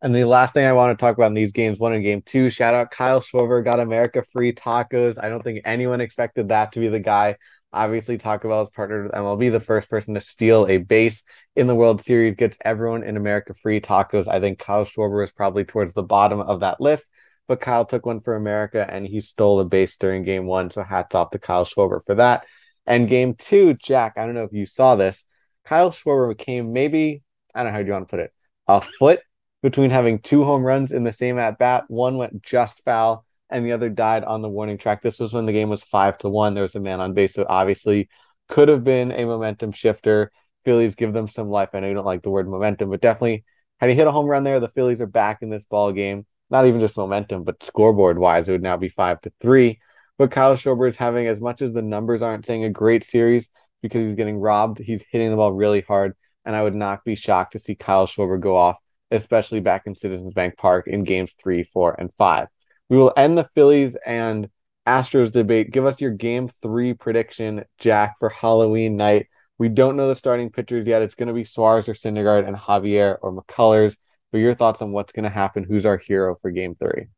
And 0.00 0.14
the 0.14 0.24
last 0.24 0.52
thing 0.52 0.66
I 0.66 0.72
want 0.72 0.98
to 0.98 1.00
talk 1.00 1.16
about 1.16 1.28
in 1.28 1.34
these 1.34 1.52
games, 1.52 1.78
one 1.78 1.94
in 1.94 2.02
game 2.02 2.22
two, 2.22 2.50
shout 2.50 2.74
out 2.74 2.90
Kyle 2.90 3.20
Schwarber 3.20 3.64
got 3.64 3.78
America 3.78 4.24
free 4.32 4.52
tacos. 4.52 5.22
I 5.22 5.28
don't 5.28 5.42
think 5.42 5.60
anyone 5.64 6.00
expected 6.00 6.48
that 6.48 6.72
to 6.72 6.80
be 6.80 6.88
the 6.88 6.98
guy. 6.98 7.36
Obviously, 7.72 8.18
Taco 8.18 8.48
Bell 8.48 8.62
is 8.62 8.68
partnered 8.70 9.04
with 9.04 9.12
MLB. 9.12 9.50
The 9.50 9.60
first 9.60 9.88
person 9.88 10.14
to 10.14 10.20
steal 10.20 10.66
a 10.66 10.76
base 10.78 11.22
in 11.56 11.68
the 11.68 11.74
World 11.74 12.02
Series 12.02 12.36
gets 12.36 12.58
everyone 12.64 13.02
in 13.02 13.16
America 13.16 13.54
free 13.54 13.80
tacos. 13.80 14.28
I 14.28 14.40
think 14.40 14.58
Kyle 14.58 14.84
Schwarber 14.84 15.24
is 15.24 15.32
probably 15.32 15.64
towards 15.64 15.94
the 15.94 16.02
bottom 16.02 16.40
of 16.40 16.60
that 16.60 16.80
list, 16.80 17.06
but 17.48 17.60
Kyle 17.60 17.86
took 17.86 18.04
one 18.04 18.20
for 18.20 18.34
America 18.34 18.86
and 18.86 19.06
he 19.06 19.20
stole 19.20 19.56
the 19.56 19.64
base 19.64 19.96
during 19.96 20.24
game 20.24 20.46
one. 20.46 20.68
So 20.68 20.82
hats 20.82 21.14
off 21.14 21.30
to 21.30 21.38
Kyle 21.38 21.64
Schwarber 21.64 22.04
for 22.04 22.16
that. 22.16 22.44
And 22.86 23.08
game 23.08 23.34
two, 23.34 23.74
Jack, 23.74 24.14
I 24.16 24.26
don't 24.26 24.34
know 24.34 24.44
if 24.44 24.52
you 24.52 24.66
saw 24.66 24.96
this. 24.96 25.24
Kyle 25.64 25.90
Schwarber 25.90 26.36
became 26.36 26.72
maybe, 26.72 27.22
I 27.54 27.62
don't 27.62 27.72
know 27.72 27.78
how 27.78 27.84
you 27.84 27.92
want 27.92 28.08
to 28.08 28.10
put 28.10 28.20
it, 28.20 28.32
a 28.66 28.80
foot 28.80 29.20
between 29.62 29.90
having 29.90 30.18
two 30.18 30.44
home 30.44 30.64
runs 30.64 30.90
in 30.92 31.04
the 31.04 31.12
same 31.12 31.38
at 31.38 31.58
bat. 31.58 31.84
One 31.88 32.16
went 32.16 32.42
just 32.42 32.82
foul 32.84 33.24
and 33.48 33.64
the 33.64 33.72
other 33.72 33.88
died 33.88 34.24
on 34.24 34.42
the 34.42 34.48
warning 34.48 34.78
track. 34.78 35.02
This 35.02 35.20
was 35.20 35.32
when 35.32 35.46
the 35.46 35.52
game 35.52 35.68
was 35.68 35.84
five 35.84 36.18
to 36.18 36.28
one. 36.28 36.54
There 36.54 36.62
was 36.62 36.74
a 36.74 36.80
man 36.80 37.00
on 37.00 37.14
base. 37.14 37.34
So 37.34 37.46
obviously 37.48 38.08
could 38.48 38.68
have 38.68 38.82
been 38.82 39.12
a 39.12 39.24
momentum 39.24 39.72
shifter. 39.72 40.32
Phillies 40.64 40.94
give 40.94 41.12
them 41.12 41.28
some 41.28 41.48
life. 41.48 41.70
I 41.72 41.80
know 41.80 41.88
you 41.88 41.94
don't 41.94 42.04
like 42.04 42.22
the 42.22 42.30
word 42.30 42.48
momentum, 42.48 42.90
but 42.90 43.00
definitely 43.00 43.44
had 43.78 43.90
he 43.90 43.96
hit 43.96 44.06
a 44.06 44.12
home 44.12 44.26
run 44.26 44.44
there, 44.44 44.60
the 44.60 44.68
Phillies 44.68 45.00
are 45.00 45.06
back 45.06 45.42
in 45.42 45.50
this 45.50 45.64
ball 45.64 45.92
game. 45.92 46.26
Not 46.50 46.66
even 46.66 46.80
just 46.80 46.96
momentum, 46.96 47.44
but 47.44 47.62
scoreboard 47.64 48.18
wise, 48.18 48.48
it 48.48 48.52
would 48.52 48.62
now 48.62 48.76
be 48.76 48.88
five 48.88 49.20
to 49.22 49.32
three. 49.40 49.80
But 50.18 50.30
Kyle 50.30 50.54
Schwarber 50.54 50.88
is 50.88 50.96
having 50.96 51.26
as 51.26 51.40
much 51.40 51.62
as 51.62 51.72
the 51.72 51.82
numbers 51.82 52.22
aren't 52.22 52.46
saying 52.46 52.64
a 52.64 52.70
great 52.70 53.04
series 53.04 53.50
because 53.82 54.06
he's 54.06 54.14
getting 54.14 54.38
robbed. 54.38 54.78
He's 54.78 55.04
hitting 55.10 55.30
the 55.30 55.36
ball 55.36 55.52
really 55.52 55.80
hard, 55.80 56.14
and 56.44 56.54
I 56.54 56.62
would 56.62 56.74
not 56.74 57.04
be 57.04 57.14
shocked 57.14 57.52
to 57.52 57.58
see 57.58 57.74
Kyle 57.74 58.06
Schwarber 58.06 58.40
go 58.40 58.56
off, 58.56 58.76
especially 59.10 59.60
back 59.60 59.86
in 59.86 59.94
Citizens 59.94 60.34
Bank 60.34 60.56
Park 60.56 60.86
in 60.86 61.04
games 61.04 61.34
three, 61.42 61.62
four, 61.62 61.94
and 61.98 62.10
five. 62.16 62.48
We 62.88 62.96
will 62.96 63.12
end 63.16 63.38
the 63.38 63.48
Phillies 63.54 63.96
and 64.06 64.48
Astros 64.86 65.32
debate. 65.32 65.70
Give 65.70 65.86
us 65.86 66.00
your 66.00 66.10
game 66.10 66.48
three 66.48 66.94
prediction, 66.94 67.64
Jack, 67.78 68.16
for 68.18 68.28
Halloween 68.28 68.96
night. 68.96 69.28
We 69.58 69.68
don't 69.68 69.96
know 69.96 70.08
the 70.08 70.16
starting 70.16 70.50
pitchers 70.50 70.86
yet. 70.86 71.02
It's 71.02 71.14
going 71.14 71.28
to 71.28 71.32
be 71.34 71.44
Suarez 71.44 71.88
or 71.88 71.94
Syndergaard 71.94 72.46
and 72.46 72.56
Javier 72.56 73.16
or 73.22 73.32
McCullers. 73.32 73.96
But 74.32 74.38
your 74.38 74.54
thoughts 74.54 74.82
on 74.82 74.92
what's 74.92 75.12
going 75.12 75.24
to 75.24 75.30
happen? 75.30 75.64
Who's 75.64 75.86
our 75.86 75.98
hero 75.98 76.36
for 76.40 76.50
game 76.50 76.74
three? 76.74 77.08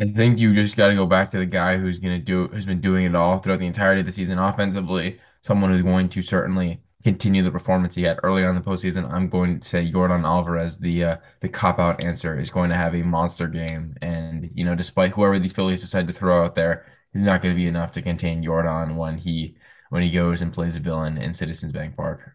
I 0.00 0.06
think 0.06 0.38
you 0.38 0.54
just 0.54 0.76
got 0.76 0.88
to 0.88 0.94
go 0.94 1.06
back 1.06 1.30
to 1.32 1.38
the 1.38 1.46
guy 1.46 1.76
who's 1.76 1.98
going 1.98 2.18
to 2.18 2.24
do, 2.24 2.48
who's 2.48 2.64
been 2.64 2.80
doing 2.80 3.04
it 3.04 3.14
all 3.14 3.38
throughout 3.38 3.58
the 3.58 3.66
entirety 3.66 4.00
of 4.00 4.06
the 4.06 4.12
season 4.12 4.38
offensively. 4.38 5.20
Someone 5.42 5.70
who's 5.70 5.82
going 5.82 6.08
to 6.10 6.22
certainly 6.22 6.80
continue 7.04 7.42
the 7.42 7.50
performance 7.50 7.94
he 7.94 8.02
had 8.02 8.18
early 8.22 8.44
on 8.44 8.56
in 8.56 8.62
the 8.62 8.68
postseason. 8.68 9.10
I'm 9.12 9.28
going 9.28 9.60
to 9.60 9.68
say 9.68 9.90
Yordan 9.90 10.24
Alvarez, 10.24 10.78
the 10.78 11.04
uh, 11.04 11.16
the 11.40 11.48
cop 11.48 11.78
out 11.78 12.02
answer, 12.02 12.38
is 12.38 12.50
going 12.50 12.70
to 12.70 12.76
have 12.76 12.94
a 12.94 13.02
monster 13.02 13.48
game. 13.48 13.96
And 14.00 14.50
you 14.54 14.64
know, 14.64 14.74
despite 14.74 15.12
whoever 15.12 15.38
the 15.38 15.48
Phillies 15.48 15.80
decide 15.80 16.06
to 16.06 16.12
throw 16.12 16.44
out 16.44 16.54
there, 16.54 16.86
he's 17.12 17.24
not 17.24 17.42
going 17.42 17.54
to 17.54 17.60
be 17.60 17.66
enough 17.66 17.92
to 17.92 18.02
contain 18.02 18.42
Yordan 18.42 18.96
when 18.96 19.18
he 19.18 19.56
when 19.90 20.02
he 20.02 20.10
goes 20.10 20.40
and 20.40 20.54
plays 20.54 20.74
a 20.74 20.80
villain 20.80 21.18
in 21.18 21.34
Citizens 21.34 21.72
Bank 21.72 21.96
Park. 21.96 22.34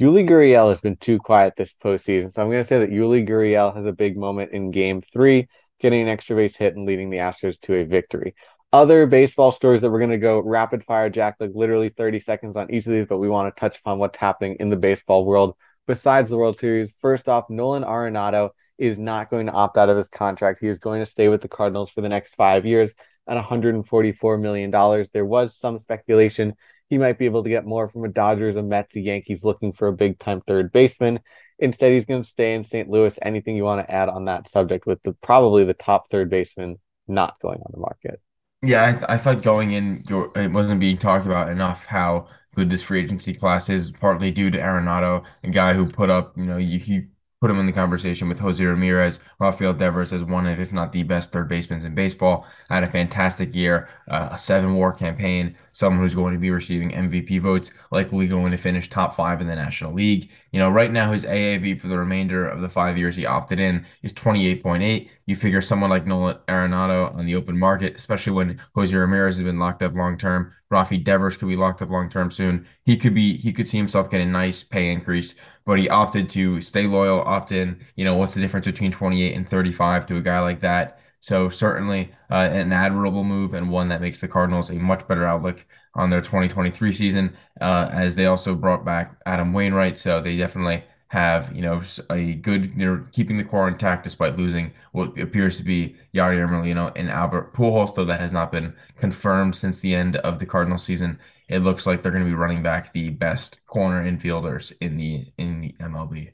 Yuli 0.00 0.28
Gurriel 0.28 0.68
has 0.68 0.80
been 0.80 0.96
too 0.96 1.18
quiet 1.18 1.54
this 1.56 1.74
postseason, 1.74 2.30
so 2.30 2.42
I'm 2.42 2.50
going 2.50 2.60
to 2.60 2.66
say 2.66 2.80
that 2.80 2.90
Yuli 2.90 3.26
Gurriel 3.26 3.74
has 3.74 3.86
a 3.86 3.92
big 3.92 4.16
moment 4.16 4.52
in 4.52 4.72
Game 4.72 5.00
Three, 5.00 5.48
getting 5.82 6.00
an 6.00 6.08
extra 6.08 6.34
base 6.34 6.56
hit 6.56 6.76
and 6.76 6.86
leading 6.86 7.10
the 7.10 7.18
Astros 7.18 7.60
to 7.60 7.74
a 7.74 7.84
victory 7.84 8.34
other 8.72 9.06
baseball 9.06 9.52
stories 9.52 9.82
that 9.82 9.90
we're 9.90 9.98
going 9.98 10.10
to 10.10 10.18
go 10.18 10.40
rapid 10.40 10.82
fire, 10.84 11.10
Jack, 11.10 11.36
like 11.38 11.50
literally 11.54 11.90
30 11.90 12.20
seconds 12.20 12.56
on 12.56 12.70
each 12.70 12.86
of 12.86 12.92
these, 12.92 13.06
but 13.06 13.18
we 13.18 13.28
want 13.28 13.54
to 13.54 13.60
touch 13.60 13.78
upon 13.78 13.98
what's 13.98 14.18
happening 14.18 14.56
in 14.60 14.70
the 14.70 14.76
baseball 14.76 15.26
world 15.26 15.54
besides 15.86 16.30
the 16.30 16.38
World 16.38 16.56
Series. 16.56 16.94
First 17.00 17.28
off, 17.28 17.50
Nolan 17.50 17.84
Arenado 17.84 18.50
is 18.78 18.98
not 18.98 19.30
going 19.30 19.46
to 19.46 19.52
opt 19.52 19.76
out 19.76 19.90
of 19.90 19.96
his 19.96 20.08
contract. 20.08 20.60
He 20.60 20.68
is 20.68 20.78
going 20.78 21.00
to 21.00 21.06
stay 21.06 21.28
with 21.28 21.42
the 21.42 21.48
Cardinals 21.48 21.90
for 21.90 22.00
the 22.00 22.08
next 22.08 22.34
five 22.34 22.64
years 22.64 22.94
at 23.26 23.42
$144 23.42 24.40
million. 24.40 24.70
There 25.12 25.24
was 25.24 25.56
some 25.56 25.78
speculation 25.78 26.54
he 26.92 26.98
might 26.98 27.16
be 27.16 27.24
able 27.24 27.42
to 27.42 27.48
get 27.48 27.64
more 27.64 27.88
from 27.88 28.04
a 28.04 28.08
Dodgers, 28.08 28.56
a 28.56 28.62
Mets, 28.62 28.96
a 28.96 29.00
Yankees 29.00 29.46
looking 29.46 29.72
for 29.72 29.88
a 29.88 29.94
big 29.94 30.18
time 30.18 30.42
third 30.42 30.70
baseman. 30.72 31.20
Instead, 31.58 31.90
he's 31.90 32.04
going 32.04 32.22
to 32.22 32.28
stay 32.28 32.52
in 32.52 32.62
St. 32.62 32.86
Louis. 32.86 33.18
Anything 33.22 33.56
you 33.56 33.64
want 33.64 33.80
to 33.80 33.90
add 33.90 34.10
on 34.10 34.26
that 34.26 34.46
subject 34.50 34.86
with 34.86 35.02
the 35.02 35.14
probably 35.22 35.64
the 35.64 35.72
top 35.72 36.10
third 36.10 36.28
baseman 36.28 36.78
not 37.08 37.36
going 37.40 37.60
on 37.60 37.70
the 37.72 37.80
market? 37.80 38.20
Yeah, 38.60 38.84
I, 38.84 38.92
th 38.92 39.04
I 39.08 39.16
thought 39.16 39.42
going 39.42 39.72
in, 39.72 40.04
it 40.36 40.52
wasn't 40.52 40.80
being 40.80 40.98
talked 40.98 41.24
about 41.24 41.48
enough 41.48 41.86
how 41.86 42.28
good 42.54 42.68
this 42.68 42.82
free 42.82 43.02
agency 43.02 43.32
class 43.32 43.70
is, 43.70 43.90
partly 43.92 44.30
due 44.30 44.50
to 44.50 44.58
Arenado, 44.58 45.24
a 45.44 45.48
guy 45.48 45.72
who 45.72 45.86
put 45.86 46.10
up, 46.10 46.36
you 46.36 46.44
know, 46.44 46.58
he 46.58 47.06
put 47.42 47.50
him 47.50 47.58
in 47.58 47.66
the 47.66 47.72
conversation 47.72 48.28
with 48.28 48.38
Jose 48.38 48.64
Ramirez, 48.64 49.18
Rafael 49.40 49.74
Devers 49.74 50.12
as 50.12 50.22
one 50.22 50.46
of, 50.46 50.60
if 50.60 50.72
not 50.72 50.92
the 50.92 51.02
best 51.02 51.32
third 51.32 51.48
basemen 51.48 51.84
in 51.84 51.92
baseball. 51.92 52.46
Had 52.70 52.84
a 52.84 52.88
fantastic 52.88 53.52
year, 53.52 53.88
uh, 54.08 54.28
a 54.30 54.38
seven 54.38 54.76
WAR 54.76 54.92
campaign, 54.92 55.56
someone 55.72 56.00
who's 56.00 56.14
going 56.14 56.34
to 56.34 56.38
be 56.38 56.52
receiving 56.52 56.92
MVP 56.92 57.40
votes, 57.40 57.72
likely 57.90 58.28
going 58.28 58.52
to 58.52 58.56
finish 58.56 58.88
top 58.88 59.16
five 59.16 59.40
in 59.40 59.48
the 59.48 59.56
National 59.56 59.92
League. 59.92 60.30
You 60.52 60.60
know, 60.60 60.70
right 60.70 60.92
now 60.92 61.10
his 61.10 61.24
AAV 61.24 61.80
for 61.80 61.88
the 61.88 61.98
remainder 61.98 62.46
of 62.46 62.60
the 62.60 62.68
five 62.68 62.96
years 62.96 63.16
he 63.16 63.26
opted 63.26 63.58
in 63.58 63.86
is 64.04 64.12
28.8. 64.12 65.08
You 65.26 65.36
figure 65.36 65.62
someone 65.62 65.90
like 65.90 66.06
Nolan 66.06 66.38
Arenado 66.48 67.14
on 67.14 67.26
the 67.26 67.36
open 67.36 67.58
market, 67.58 67.96
especially 67.96 68.32
when 68.32 68.60
Jose 68.74 68.94
Ramirez 68.94 69.36
has 69.36 69.44
been 69.44 69.58
locked 69.58 69.82
up 69.82 69.94
long 69.94 70.18
term, 70.18 70.52
Rafi 70.72 71.02
Devers 71.02 71.36
could 71.36 71.48
be 71.48 71.56
locked 71.56 71.82
up 71.82 71.90
long 71.90 72.10
term 72.10 72.30
soon. 72.30 72.66
He 72.84 72.96
could 72.96 73.14
be 73.14 73.36
he 73.36 73.52
could 73.52 73.68
see 73.68 73.76
himself 73.76 74.10
getting 74.10 74.28
a 74.28 74.32
nice 74.32 74.62
pay 74.62 74.90
increase 74.90 75.34
but 75.64 75.78
he 75.78 75.88
opted 75.88 76.28
to 76.30 76.60
stay 76.60 76.86
loyal, 76.86 77.20
opt 77.22 77.52
in. 77.52 77.80
You 77.96 78.04
know, 78.04 78.16
what's 78.16 78.34
the 78.34 78.40
difference 78.40 78.66
between 78.66 78.92
28 78.92 79.34
and 79.34 79.48
35 79.48 80.06
to 80.08 80.16
a 80.16 80.22
guy 80.22 80.40
like 80.40 80.60
that? 80.60 80.98
So 81.20 81.48
certainly 81.50 82.12
uh, 82.30 82.34
an 82.34 82.72
admirable 82.72 83.22
move 83.22 83.54
and 83.54 83.70
one 83.70 83.88
that 83.88 84.00
makes 84.00 84.20
the 84.20 84.28
Cardinals 84.28 84.70
a 84.70 84.74
much 84.74 85.06
better 85.06 85.24
outlook 85.24 85.64
on 85.94 86.10
their 86.10 86.20
2023 86.20 86.92
season, 86.92 87.36
uh, 87.60 87.88
as 87.92 88.16
they 88.16 88.26
also 88.26 88.54
brought 88.54 88.84
back 88.84 89.16
Adam 89.24 89.52
Wainwright. 89.52 89.98
So 89.98 90.20
they 90.20 90.36
definitely 90.36 90.84
have, 91.12 91.54
you 91.54 91.60
know, 91.60 91.82
a 92.10 92.34
good, 92.34 92.72
they're 92.78 93.06
keeping 93.12 93.36
the 93.36 93.44
core 93.44 93.68
intact 93.68 94.04
despite 94.04 94.38
losing 94.38 94.72
what 94.92 95.18
appears 95.20 95.58
to 95.58 95.62
be 95.62 95.94
Yadier 96.14 96.50
Molina 96.50 96.90
and 96.96 97.10
Albert 97.10 97.52
Pujols, 97.52 97.94
though 97.94 98.06
that 98.06 98.20
has 98.20 98.32
not 98.32 98.50
been 98.50 98.74
confirmed 98.96 99.54
since 99.54 99.80
the 99.80 99.94
end 99.94 100.16
of 100.16 100.38
the 100.38 100.46
Cardinal 100.46 100.78
season 100.78 101.18
it 101.52 101.58
looks 101.58 101.86
like 101.86 102.02
they're 102.02 102.12
going 102.12 102.24
to 102.24 102.30
be 102.30 102.34
running 102.34 102.62
back 102.62 102.92
the 102.92 103.10
best 103.10 103.58
corner 103.66 104.10
infielders 104.10 104.72
in 104.80 104.96
the 104.96 105.26
in 105.36 105.60
the 105.60 105.74
MLB. 105.80 106.30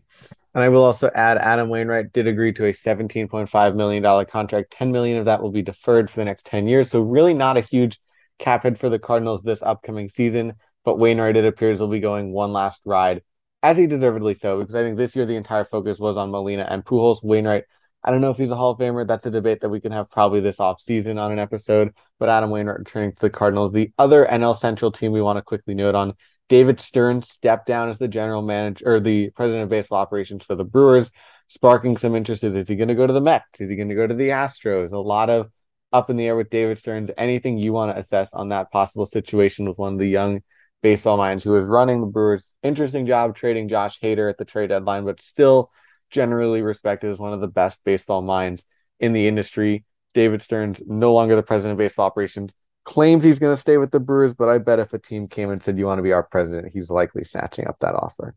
And 0.54 0.64
I 0.64 0.68
will 0.68 0.84
also 0.84 1.10
add 1.14 1.38
Adam 1.38 1.68
Wainwright 1.68 2.12
did 2.12 2.26
agree 2.26 2.52
to 2.52 2.66
a 2.66 2.72
$17.5 2.72 3.74
million 3.74 4.26
contract. 4.26 4.72
10 4.72 4.92
million 4.92 5.18
of 5.18 5.26
that 5.26 5.42
will 5.42 5.50
be 5.50 5.62
deferred 5.62 6.08
for 6.08 6.20
the 6.20 6.24
next 6.24 6.46
10 6.46 6.66
years. 6.66 6.90
So 6.90 7.00
really 7.00 7.34
not 7.34 7.56
a 7.56 7.60
huge 7.60 8.00
cap 8.38 8.62
hit 8.62 8.78
for 8.78 8.88
the 8.88 8.98
Cardinals 8.98 9.42
this 9.42 9.62
upcoming 9.62 10.08
season. 10.08 10.54
But 10.84 10.98
Wainwright, 10.98 11.36
it 11.36 11.44
appears, 11.44 11.80
will 11.80 11.88
be 11.88 12.00
going 12.00 12.32
one 12.32 12.52
last 12.52 12.80
ride, 12.84 13.22
as 13.62 13.76
he 13.76 13.86
deservedly 13.86 14.34
so, 14.34 14.60
because 14.60 14.74
I 14.74 14.82
think 14.82 14.96
this 14.96 15.16
year 15.16 15.26
the 15.26 15.36
entire 15.36 15.64
focus 15.64 15.98
was 15.98 16.16
on 16.16 16.30
Molina 16.30 16.66
and 16.68 16.84
Pujols. 16.84 17.22
Wainwright 17.22 17.64
I 18.04 18.10
don't 18.10 18.20
know 18.20 18.30
if 18.30 18.36
he's 18.36 18.50
a 18.50 18.56
Hall 18.56 18.70
of 18.70 18.78
Famer. 18.78 19.06
That's 19.06 19.26
a 19.26 19.30
debate 19.30 19.60
that 19.60 19.68
we 19.68 19.80
can 19.80 19.92
have 19.92 20.10
probably 20.10 20.40
this 20.40 20.60
off 20.60 20.80
season 20.80 21.18
on 21.18 21.32
an 21.32 21.38
episode. 21.38 21.94
But 22.18 22.28
Adam 22.28 22.50
Wainwright 22.50 22.78
returning 22.78 23.12
to 23.12 23.20
the 23.20 23.30
Cardinals. 23.30 23.72
The 23.72 23.92
other 23.98 24.26
NL 24.30 24.56
Central 24.56 24.92
team 24.92 25.12
we 25.12 25.20
want 25.20 25.36
to 25.36 25.42
quickly 25.42 25.74
note 25.74 25.94
on 25.94 26.14
David 26.48 26.80
Stern 26.80 27.22
stepped 27.22 27.66
down 27.66 27.88
as 27.88 27.98
the 27.98 28.08
general 28.08 28.42
manager 28.42 28.84
or 28.86 29.00
the 29.00 29.30
president 29.30 29.64
of 29.64 29.68
baseball 29.68 29.98
operations 29.98 30.44
for 30.44 30.54
the 30.54 30.64
Brewers, 30.64 31.10
sparking 31.48 31.96
some 31.96 32.14
interest. 32.14 32.44
Is 32.44 32.68
he 32.68 32.76
going 32.76 32.88
to 32.88 32.94
go 32.94 33.06
to 33.06 33.12
the 33.12 33.20
Mets? 33.20 33.60
Is 33.60 33.68
he 33.68 33.76
going 33.76 33.88
to 33.88 33.94
go 33.94 34.06
to 34.06 34.14
the 34.14 34.28
Astros? 34.28 34.92
A 34.92 34.98
lot 34.98 35.28
of 35.28 35.50
up 35.92 36.08
in 36.08 36.16
the 36.16 36.26
air 36.26 36.36
with 36.36 36.50
David 36.50 36.78
Stearns. 36.78 37.10
Anything 37.18 37.58
you 37.58 37.72
want 37.72 37.92
to 37.92 37.98
assess 37.98 38.32
on 38.32 38.50
that 38.50 38.70
possible 38.70 39.06
situation 39.06 39.68
with 39.68 39.76
one 39.76 39.94
of 39.94 39.98
the 39.98 40.08
young 40.08 40.42
baseball 40.82 41.16
minds 41.16 41.44
who 41.44 41.56
is 41.56 41.64
running 41.64 42.00
the 42.00 42.06
Brewers? 42.06 42.54
Interesting 42.62 43.06
job 43.06 43.34
trading 43.34 43.68
Josh 43.68 44.00
Hader 44.00 44.30
at 44.30 44.38
the 44.38 44.44
trade 44.44 44.68
deadline, 44.68 45.04
but 45.04 45.20
still 45.20 45.70
generally 46.10 46.62
respected 46.62 47.10
as 47.10 47.18
one 47.18 47.32
of 47.32 47.40
the 47.40 47.48
best 47.48 47.80
baseball 47.84 48.22
minds 48.22 48.64
in 49.00 49.12
the 49.12 49.26
industry. 49.28 49.84
David 50.14 50.42
Stearns, 50.42 50.82
no 50.86 51.12
longer 51.12 51.36
the 51.36 51.42
president 51.42 51.72
of 51.72 51.78
baseball 51.78 52.06
operations, 52.06 52.54
claims 52.84 53.22
he's 53.22 53.38
going 53.38 53.52
to 53.52 53.60
stay 53.60 53.76
with 53.76 53.90
the 53.90 54.00
Brewers, 54.00 54.34
but 54.34 54.48
I 54.48 54.58
bet 54.58 54.78
if 54.78 54.92
a 54.92 54.98
team 54.98 55.28
came 55.28 55.50
and 55.50 55.62
said, 55.62 55.78
You 55.78 55.86
want 55.86 55.98
to 55.98 56.02
be 56.02 56.12
our 56.12 56.22
president, 56.22 56.72
he's 56.72 56.90
likely 56.90 57.24
snatching 57.24 57.68
up 57.68 57.76
that 57.80 57.94
offer. 57.94 58.34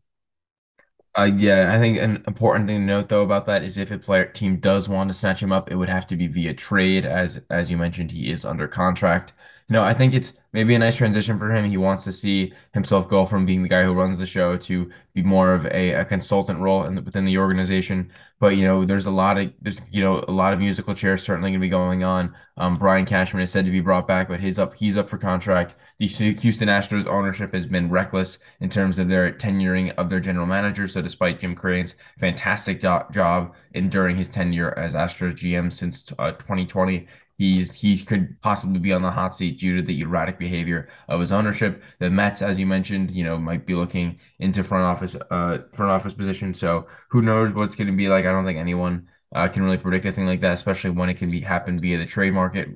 Uh, 1.18 1.24
yeah, 1.24 1.72
I 1.74 1.78
think 1.78 1.98
an 1.98 2.24
important 2.26 2.66
thing 2.66 2.78
to 2.80 2.84
note 2.86 3.08
though 3.10 3.22
about 3.22 3.44
that 3.46 3.62
is 3.62 3.76
if 3.76 3.90
a 3.90 3.98
player 3.98 4.24
team 4.26 4.56
does 4.60 4.88
want 4.88 5.10
to 5.10 5.14
snatch 5.16 5.42
him 5.42 5.52
up, 5.52 5.70
it 5.70 5.76
would 5.76 5.90
have 5.90 6.06
to 6.06 6.16
be 6.16 6.26
via 6.26 6.54
trade, 6.54 7.04
as 7.04 7.40
as 7.50 7.70
you 7.70 7.76
mentioned, 7.76 8.10
he 8.10 8.30
is 8.30 8.46
under 8.46 8.66
contract. 8.66 9.34
No, 9.68 9.82
I 9.84 9.92
think 9.92 10.14
it's 10.14 10.32
maybe 10.54 10.74
a 10.74 10.78
nice 10.78 10.96
transition 10.96 11.38
for 11.38 11.52
him. 11.54 11.68
He 11.68 11.76
wants 11.76 12.04
to 12.04 12.12
see 12.12 12.54
himself 12.72 13.08
go 13.08 13.26
from 13.26 13.44
being 13.44 13.62
the 13.62 13.68
guy 13.68 13.84
who 13.84 13.92
runs 13.92 14.16
the 14.18 14.26
show 14.26 14.56
to 14.58 14.90
be 15.12 15.22
more 15.22 15.52
of 15.54 15.66
a, 15.66 15.92
a 15.92 16.04
consultant 16.06 16.60
role 16.60 16.84
in 16.84 17.02
within 17.04 17.26
the 17.26 17.36
organization. 17.38 18.10
But 18.42 18.56
you 18.56 18.64
know, 18.64 18.84
there's 18.84 19.06
a 19.06 19.10
lot 19.12 19.38
of 19.38 19.52
there's 19.60 19.78
you 19.92 20.00
know 20.00 20.24
a 20.26 20.32
lot 20.32 20.52
of 20.52 20.58
musical 20.58 20.96
chairs 20.96 21.22
certainly 21.22 21.50
going 21.50 21.60
to 21.60 21.64
be 21.64 21.68
going 21.68 22.02
on. 22.02 22.34
Um, 22.56 22.76
Brian 22.76 23.06
Cashman 23.06 23.40
is 23.40 23.52
said 23.52 23.64
to 23.66 23.70
be 23.70 23.78
brought 23.78 24.08
back, 24.08 24.26
but 24.26 24.40
he's 24.40 24.58
up 24.58 24.74
he's 24.74 24.96
up 24.96 25.08
for 25.08 25.16
contract. 25.16 25.76
The 26.00 26.08
Houston 26.08 26.66
Astros 26.66 27.06
ownership 27.06 27.54
has 27.54 27.66
been 27.66 27.88
reckless 27.88 28.38
in 28.58 28.68
terms 28.68 28.98
of 28.98 29.06
their 29.06 29.30
tenuring 29.30 29.94
of 29.94 30.10
their 30.10 30.18
general 30.18 30.46
manager. 30.46 30.88
So 30.88 31.00
despite 31.00 31.38
Jim 31.38 31.54
Crane's 31.54 31.94
fantastic 32.18 32.80
do- 32.80 33.04
job 33.12 33.54
in 33.74 33.88
during 33.88 34.16
his 34.16 34.26
tenure 34.26 34.76
as 34.76 34.94
Astros 34.94 35.34
GM 35.34 35.72
since 35.72 36.12
uh, 36.18 36.32
2020, 36.32 37.06
He's 37.38 37.72
he 37.72 37.98
could 37.98 38.40
possibly 38.40 38.78
be 38.78 38.92
on 38.92 39.02
the 39.02 39.10
hot 39.10 39.34
seat 39.34 39.58
due 39.58 39.76
to 39.76 39.82
the 39.82 40.00
erratic 40.00 40.38
behavior 40.38 40.88
of 41.08 41.20
his 41.20 41.32
ownership. 41.32 41.82
The 41.98 42.10
Mets, 42.10 42.42
as 42.42 42.58
you 42.58 42.66
mentioned, 42.66 43.10
you 43.10 43.24
know, 43.24 43.38
might 43.38 43.66
be 43.66 43.74
looking 43.74 44.20
into 44.38 44.62
front 44.62 44.84
office 44.84 45.16
uh 45.30 45.58
front 45.74 45.90
office 45.90 46.14
position. 46.14 46.54
So 46.54 46.86
who 47.08 47.22
knows 47.22 47.52
what's 47.52 47.74
going 47.74 47.88
to 47.88 47.92
be 47.96 48.08
like? 48.08 48.26
I 48.26 48.32
don't 48.32 48.44
think 48.44 48.58
anyone 48.58 49.08
uh, 49.34 49.48
can 49.48 49.62
really 49.62 49.78
predict 49.78 50.04
a 50.06 50.12
thing 50.12 50.26
like 50.26 50.40
that, 50.40 50.52
especially 50.54 50.90
when 50.90 51.08
it 51.08 51.14
can 51.14 51.30
be 51.30 51.40
happen 51.40 51.80
via 51.80 51.98
the 51.98 52.06
trade 52.06 52.32
market 52.32 52.68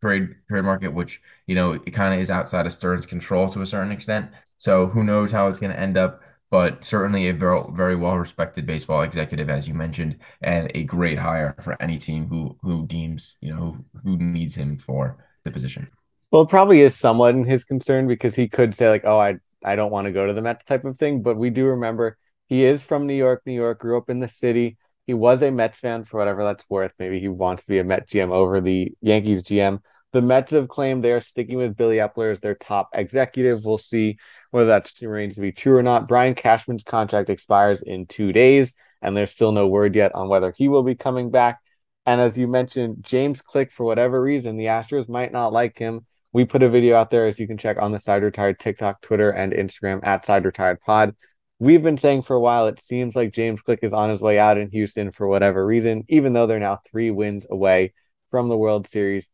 trade 0.00 0.34
trade 0.48 0.62
market, 0.64 0.88
which 0.92 1.20
you 1.46 1.54
know 1.54 1.72
it 1.72 1.90
kind 1.92 2.14
of 2.14 2.20
is 2.20 2.30
outside 2.30 2.66
of 2.66 2.72
Stern's 2.72 3.06
control 3.06 3.48
to 3.50 3.62
a 3.62 3.66
certain 3.66 3.92
extent. 3.92 4.30
So 4.58 4.86
who 4.86 5.04
knows 5.04 5.32
how 5.32 5.48
it's 5.48 5.58
going 5.58 5.72
to 5.72 5.80
end 5.80 5.96
up 5.96 6.20
but 6.54 6.84
certainly 6.84 7.26
a 7.26 7.32
very 7.32 7.64
very 7.72 7.96
well 7.96 8.16
respected 8.16 8.64
baseball 8.64 9.02
executive, 9.02 9.50
as 9.50 9.66
you 9.66 9.74
mentioned, 9.74 10.16
and 10.40 10.70
a 10.76 10.84
great 10.84 11.18
hire 11.18 11.52
for 11.64 11.76
any 11.82 11.98
team 11.98 12.28
who 12.28 12.56
who 12.62 12.86
deems 12.86 13.36
you 13.40 13.52
know 13.52 13.76
who, 14.04 14.16
needs 14.16 14.54
him 14.54 14.78
for 14.78 15.16
the 15.42 15.50
position. 15.50 15.88
Well, 16.30 16.42
it 16.42 16.48
probably 16.48 16.82
is 16.82 16.94
somewhat 16.94 17.34
in 17.34 17.42
his 17.42 17.64
concern 17.64 18.06
because 18.06 18.36
he 18.36 18.46
could 18.46 18.72
say 18.72 18.88
like, 18.88 19.02
"Oh, 19.04 19.18
I 19.18 19.38
I 19.64 19.74
don't 19.74 19.90
want 19.90 20.04
to 20.04 20.12
go 20.12 20.28
to 20.28 20.32
the 20.32 20.42
Mets" 20.42 20.64
type 20.64 20.84
of 20.84 20.96
thing. 20.96 21.22
But 21.22 21.36
we 21.36 21.50
do 21.50 21.66
remember 21.66 22.16
he 22.46 22.64
is 22.64 22.84
from 22.84 23.08
New 23.08 23.16
York, 23.16 23.42
New 23.44 23.52
York, 23.52 23.80
grew 23.80 23.98
up 23.98 24.08
in 24.08 24.20
the 24.20 24.28
city. 24.28 24.76
He 25.08 25.12
was 25.12 25.42
a 25.42 25.50
Mets 25.50 25.80
fan 25.80 26.04
for 26.04 26.18
whatever 26.18 26.44
that's 26.44 26.70
worth. 26.70 26.92
Maybe 27.00 27.18
he 27.18 27.26
wants 27.26 27.64
to 27.64 27.70
be 27.70 27.80
a 27.80 27.84
Mets 27.84 28.12
GM 28.12 28.30
over 28.30 28.60
the 28.60 28.92
Yankees 29.00 29.42
GM. 29.42 29.80
The 30.14 30.22
Mets 30.22 30.52
have 30.52 30.68
claimed 30.68 31.02
they 31.02 31.10
are 31.10 31.20
sticking 31.20 31.58
with 31.58 31.76
Billy 31.76 31.96
Eppler 31.96 32.30
as 32.30 32.38
their 32.38 32.54
top 32.54 32.90
executive. 32.94 33.64
We'll 33.64 33.78
see 33.78 34.18
whether 34.52 34.68
that's 34.68 35.02
remains 35.02 35.34
to 35.34 35.40
be 35.40 35.50
true 35.50 35.76
or 35.76 35.82
not. 35.82 36.06
Brian 36.06 36.36
Cashman's 36.36 36.84
contract 36.84 37.30
expires 37.30 37.82
in 37.82 38.06
two 38.06 38.32
days, 38.32 38.74
and 39.02 39.16
there's 39.16 39.32
still 39.32 39.50
no 39.50 39.66
word 39.66 39.96
yet 39.96 40.14
on 40.14 40.28
whether 40.28 40.54
he 40.56 40.68
will 40.68 40.84
be 40.84 40.94
coming 40.94 41.32
back. 41.32 41.58
And 42.06 42.20
as 42.20 42.38
you 42.38 42.46
mentioned, 42.46 42.98
James 43.00 43.42
Click, 43.42 43.72
for 43.72 43.82
whatever 43.82 44.22
reason, 44.22 44.56
the 44.56 44.66
Astros 44.66 45.08
might 45.08 45.32
not 45.32 45.52
like 45.52 45.76
him. 45.76 46.06
We 46.32 46.44
put 46.44 46.62
a 46.62 46.68
video 46.68 46.94
out 46.94 47.10
there 47.10 47.26
as 47.26 47.40
you 47.40 47.48
can 47.48 47.58
check 47.58 47.78
on 47.82 47.90
the 47.90 47.98
Side 47.98 48.22
Retired 48.22 48.60
TikTok, 48.60 49.00
Twitter, 49.00 49.30
and 49.30 49.52
Instagram 49.52 50.06
at 50.06 50.24
Side 50.24 50.44
Retired 50.44 50.80
Pod. 50.80 51.16
We've 51.58 51.82
been 51.82 51.98
saying 51.98 52.22
for 52.22 52.36
a 52.36 52.40
while 52.40 52.68
it 52.68 52.80
seems 52.80 53.16
like 53.16 53.32
James 53.32 53.62
Click 53.62 53.80
is 53.82 53.92
on 53.92 54.10
his 54.10 54.20
way 54.20 54.38
out 54.38 54.58
in 54.58 54.70
Houston 54.70 55.10
for 55.10 55.26
whatever 55.26 55.66
reason, 55.66 56.04
even 56.06 56.34
though 56.34 56.46
they're 56.46 56.60
now 56.60 56.78
three 56.88 57.10
wins 57.10 57.48
away 57.50 57.94
from 58.30 58.48
the 58.48 58.56
World 58.56 58.86
Series 58.86 59.28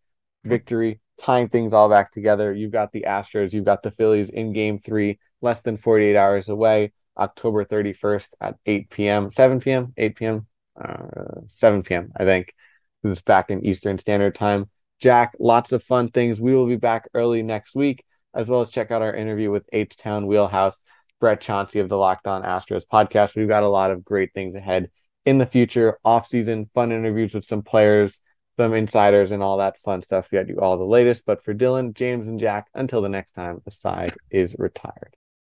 victory, 0.44 1.00
tying 1.18 1.48
things 1.48 1.74
all 1.74 1.88
back 1.88 2.10
together. 2.10 2.52
You've 2.52 2.72
got 2.72 2.92
the 2.92 3.04
Astros, 3.06 3.52
you've 3.52 3.64
got 3.64 3.82
the 3.82 3.90
Phillies 3.90 4.30
in 4.30 4.52
game 4.52 4.78
three, 4.78 5.18
less 5.40 5.60
than 5.60 5.76
48 5.76 6.16
hours 6.16 6.48
away, 6.48 6.92
October 7.18 7.64
31st 7.64 8.28
at 8.40 8.56
8 8.66 8.90
p.m., 8.90 9.30
7 9.30 9.60
p.m., 9.60 9.92
8 9.96 10.16
p.m., 10.16 10.46
uh, 10.82 11.42
7 11.46 11.82
p.m., 11.82 12.12
I 12.16 12.24
think. 12.24 12.54
It's 13.02 13.22
back 13.22 13.50
in 13.50 13.64
Eastern 13.64 13.98
Standard 13.98 14.34
Time. 14.34 14.68
Jack, 15.00 15.34
lots 15.38 15.72
of 15.72 15.82
fun 15.82 16.10
things. 16.10 16.40
We 16.40 16.54
will 16.54 16.66
be 16.66 16.76
back 16.76 17.08
early 17.14 17.42
next 17.42 17.74
week, 17.74 18.04
as 18.34 18.48
well 18.48 18.60
as 18.60 18.70
check 18.70 18.90
out 18.90 19.02
our 19.02 19.14
interview 19.14 19.50
with 19.50 19.64
H 19.72 19.96
Town 19.96 20.26
Wheelhouse, 20.26 20.78
Brett 21.18 21.40
Chauncey 21.40 21.80
of 21.80 21.88
the 21.88 21.96
Locked 21.96 22.26
On 22.26 22.42
Astros 22.42 22.82
podcast. 22.90 23.36
We've 23.36 23.48
got 23.48 23.62
a 23.62 23.68
lot 23.68 23.90
of 23.90 24.04
great 24.04 24.34
things 24.34 24.54
ahead 24.54 24.90
in 25.24 25.38
the 25.38 25.46
future, 25.46 25.98
off 26.04 26.26
season, 26.26 26.70
fun 26.74 26.92
interviews 26.92 27.34
with 27.34 27.44
some 27.44 27.62
players, 27.62 28.20
some 28.60 28.74
insiders, 28.74 29.30
and 29.30 29.42
all 29.42 29.56
that 29.56 29.78
fun 29.78 30.02
stuff. 30.02 30.30
We 30.30 30.36
got 30.36 30.48
you 30.48 30.60
all 30.60 30.76
the 30.76 30.84
latest. 30.84 31.24
But 31.24 31.42
for 31.42 31.54
Dylan, 31.54 31.94
James, 31.94 32.28
and 32.28 32.38
Jack, 32.38 32.68
until 32.74 33.00
the 33.00 33.08
next 33.08 33.32
time, 33.32 33.62
the 33.64 33.70
side 33.70 34.12
is 34.30 34.54
retired. 34.58 35.16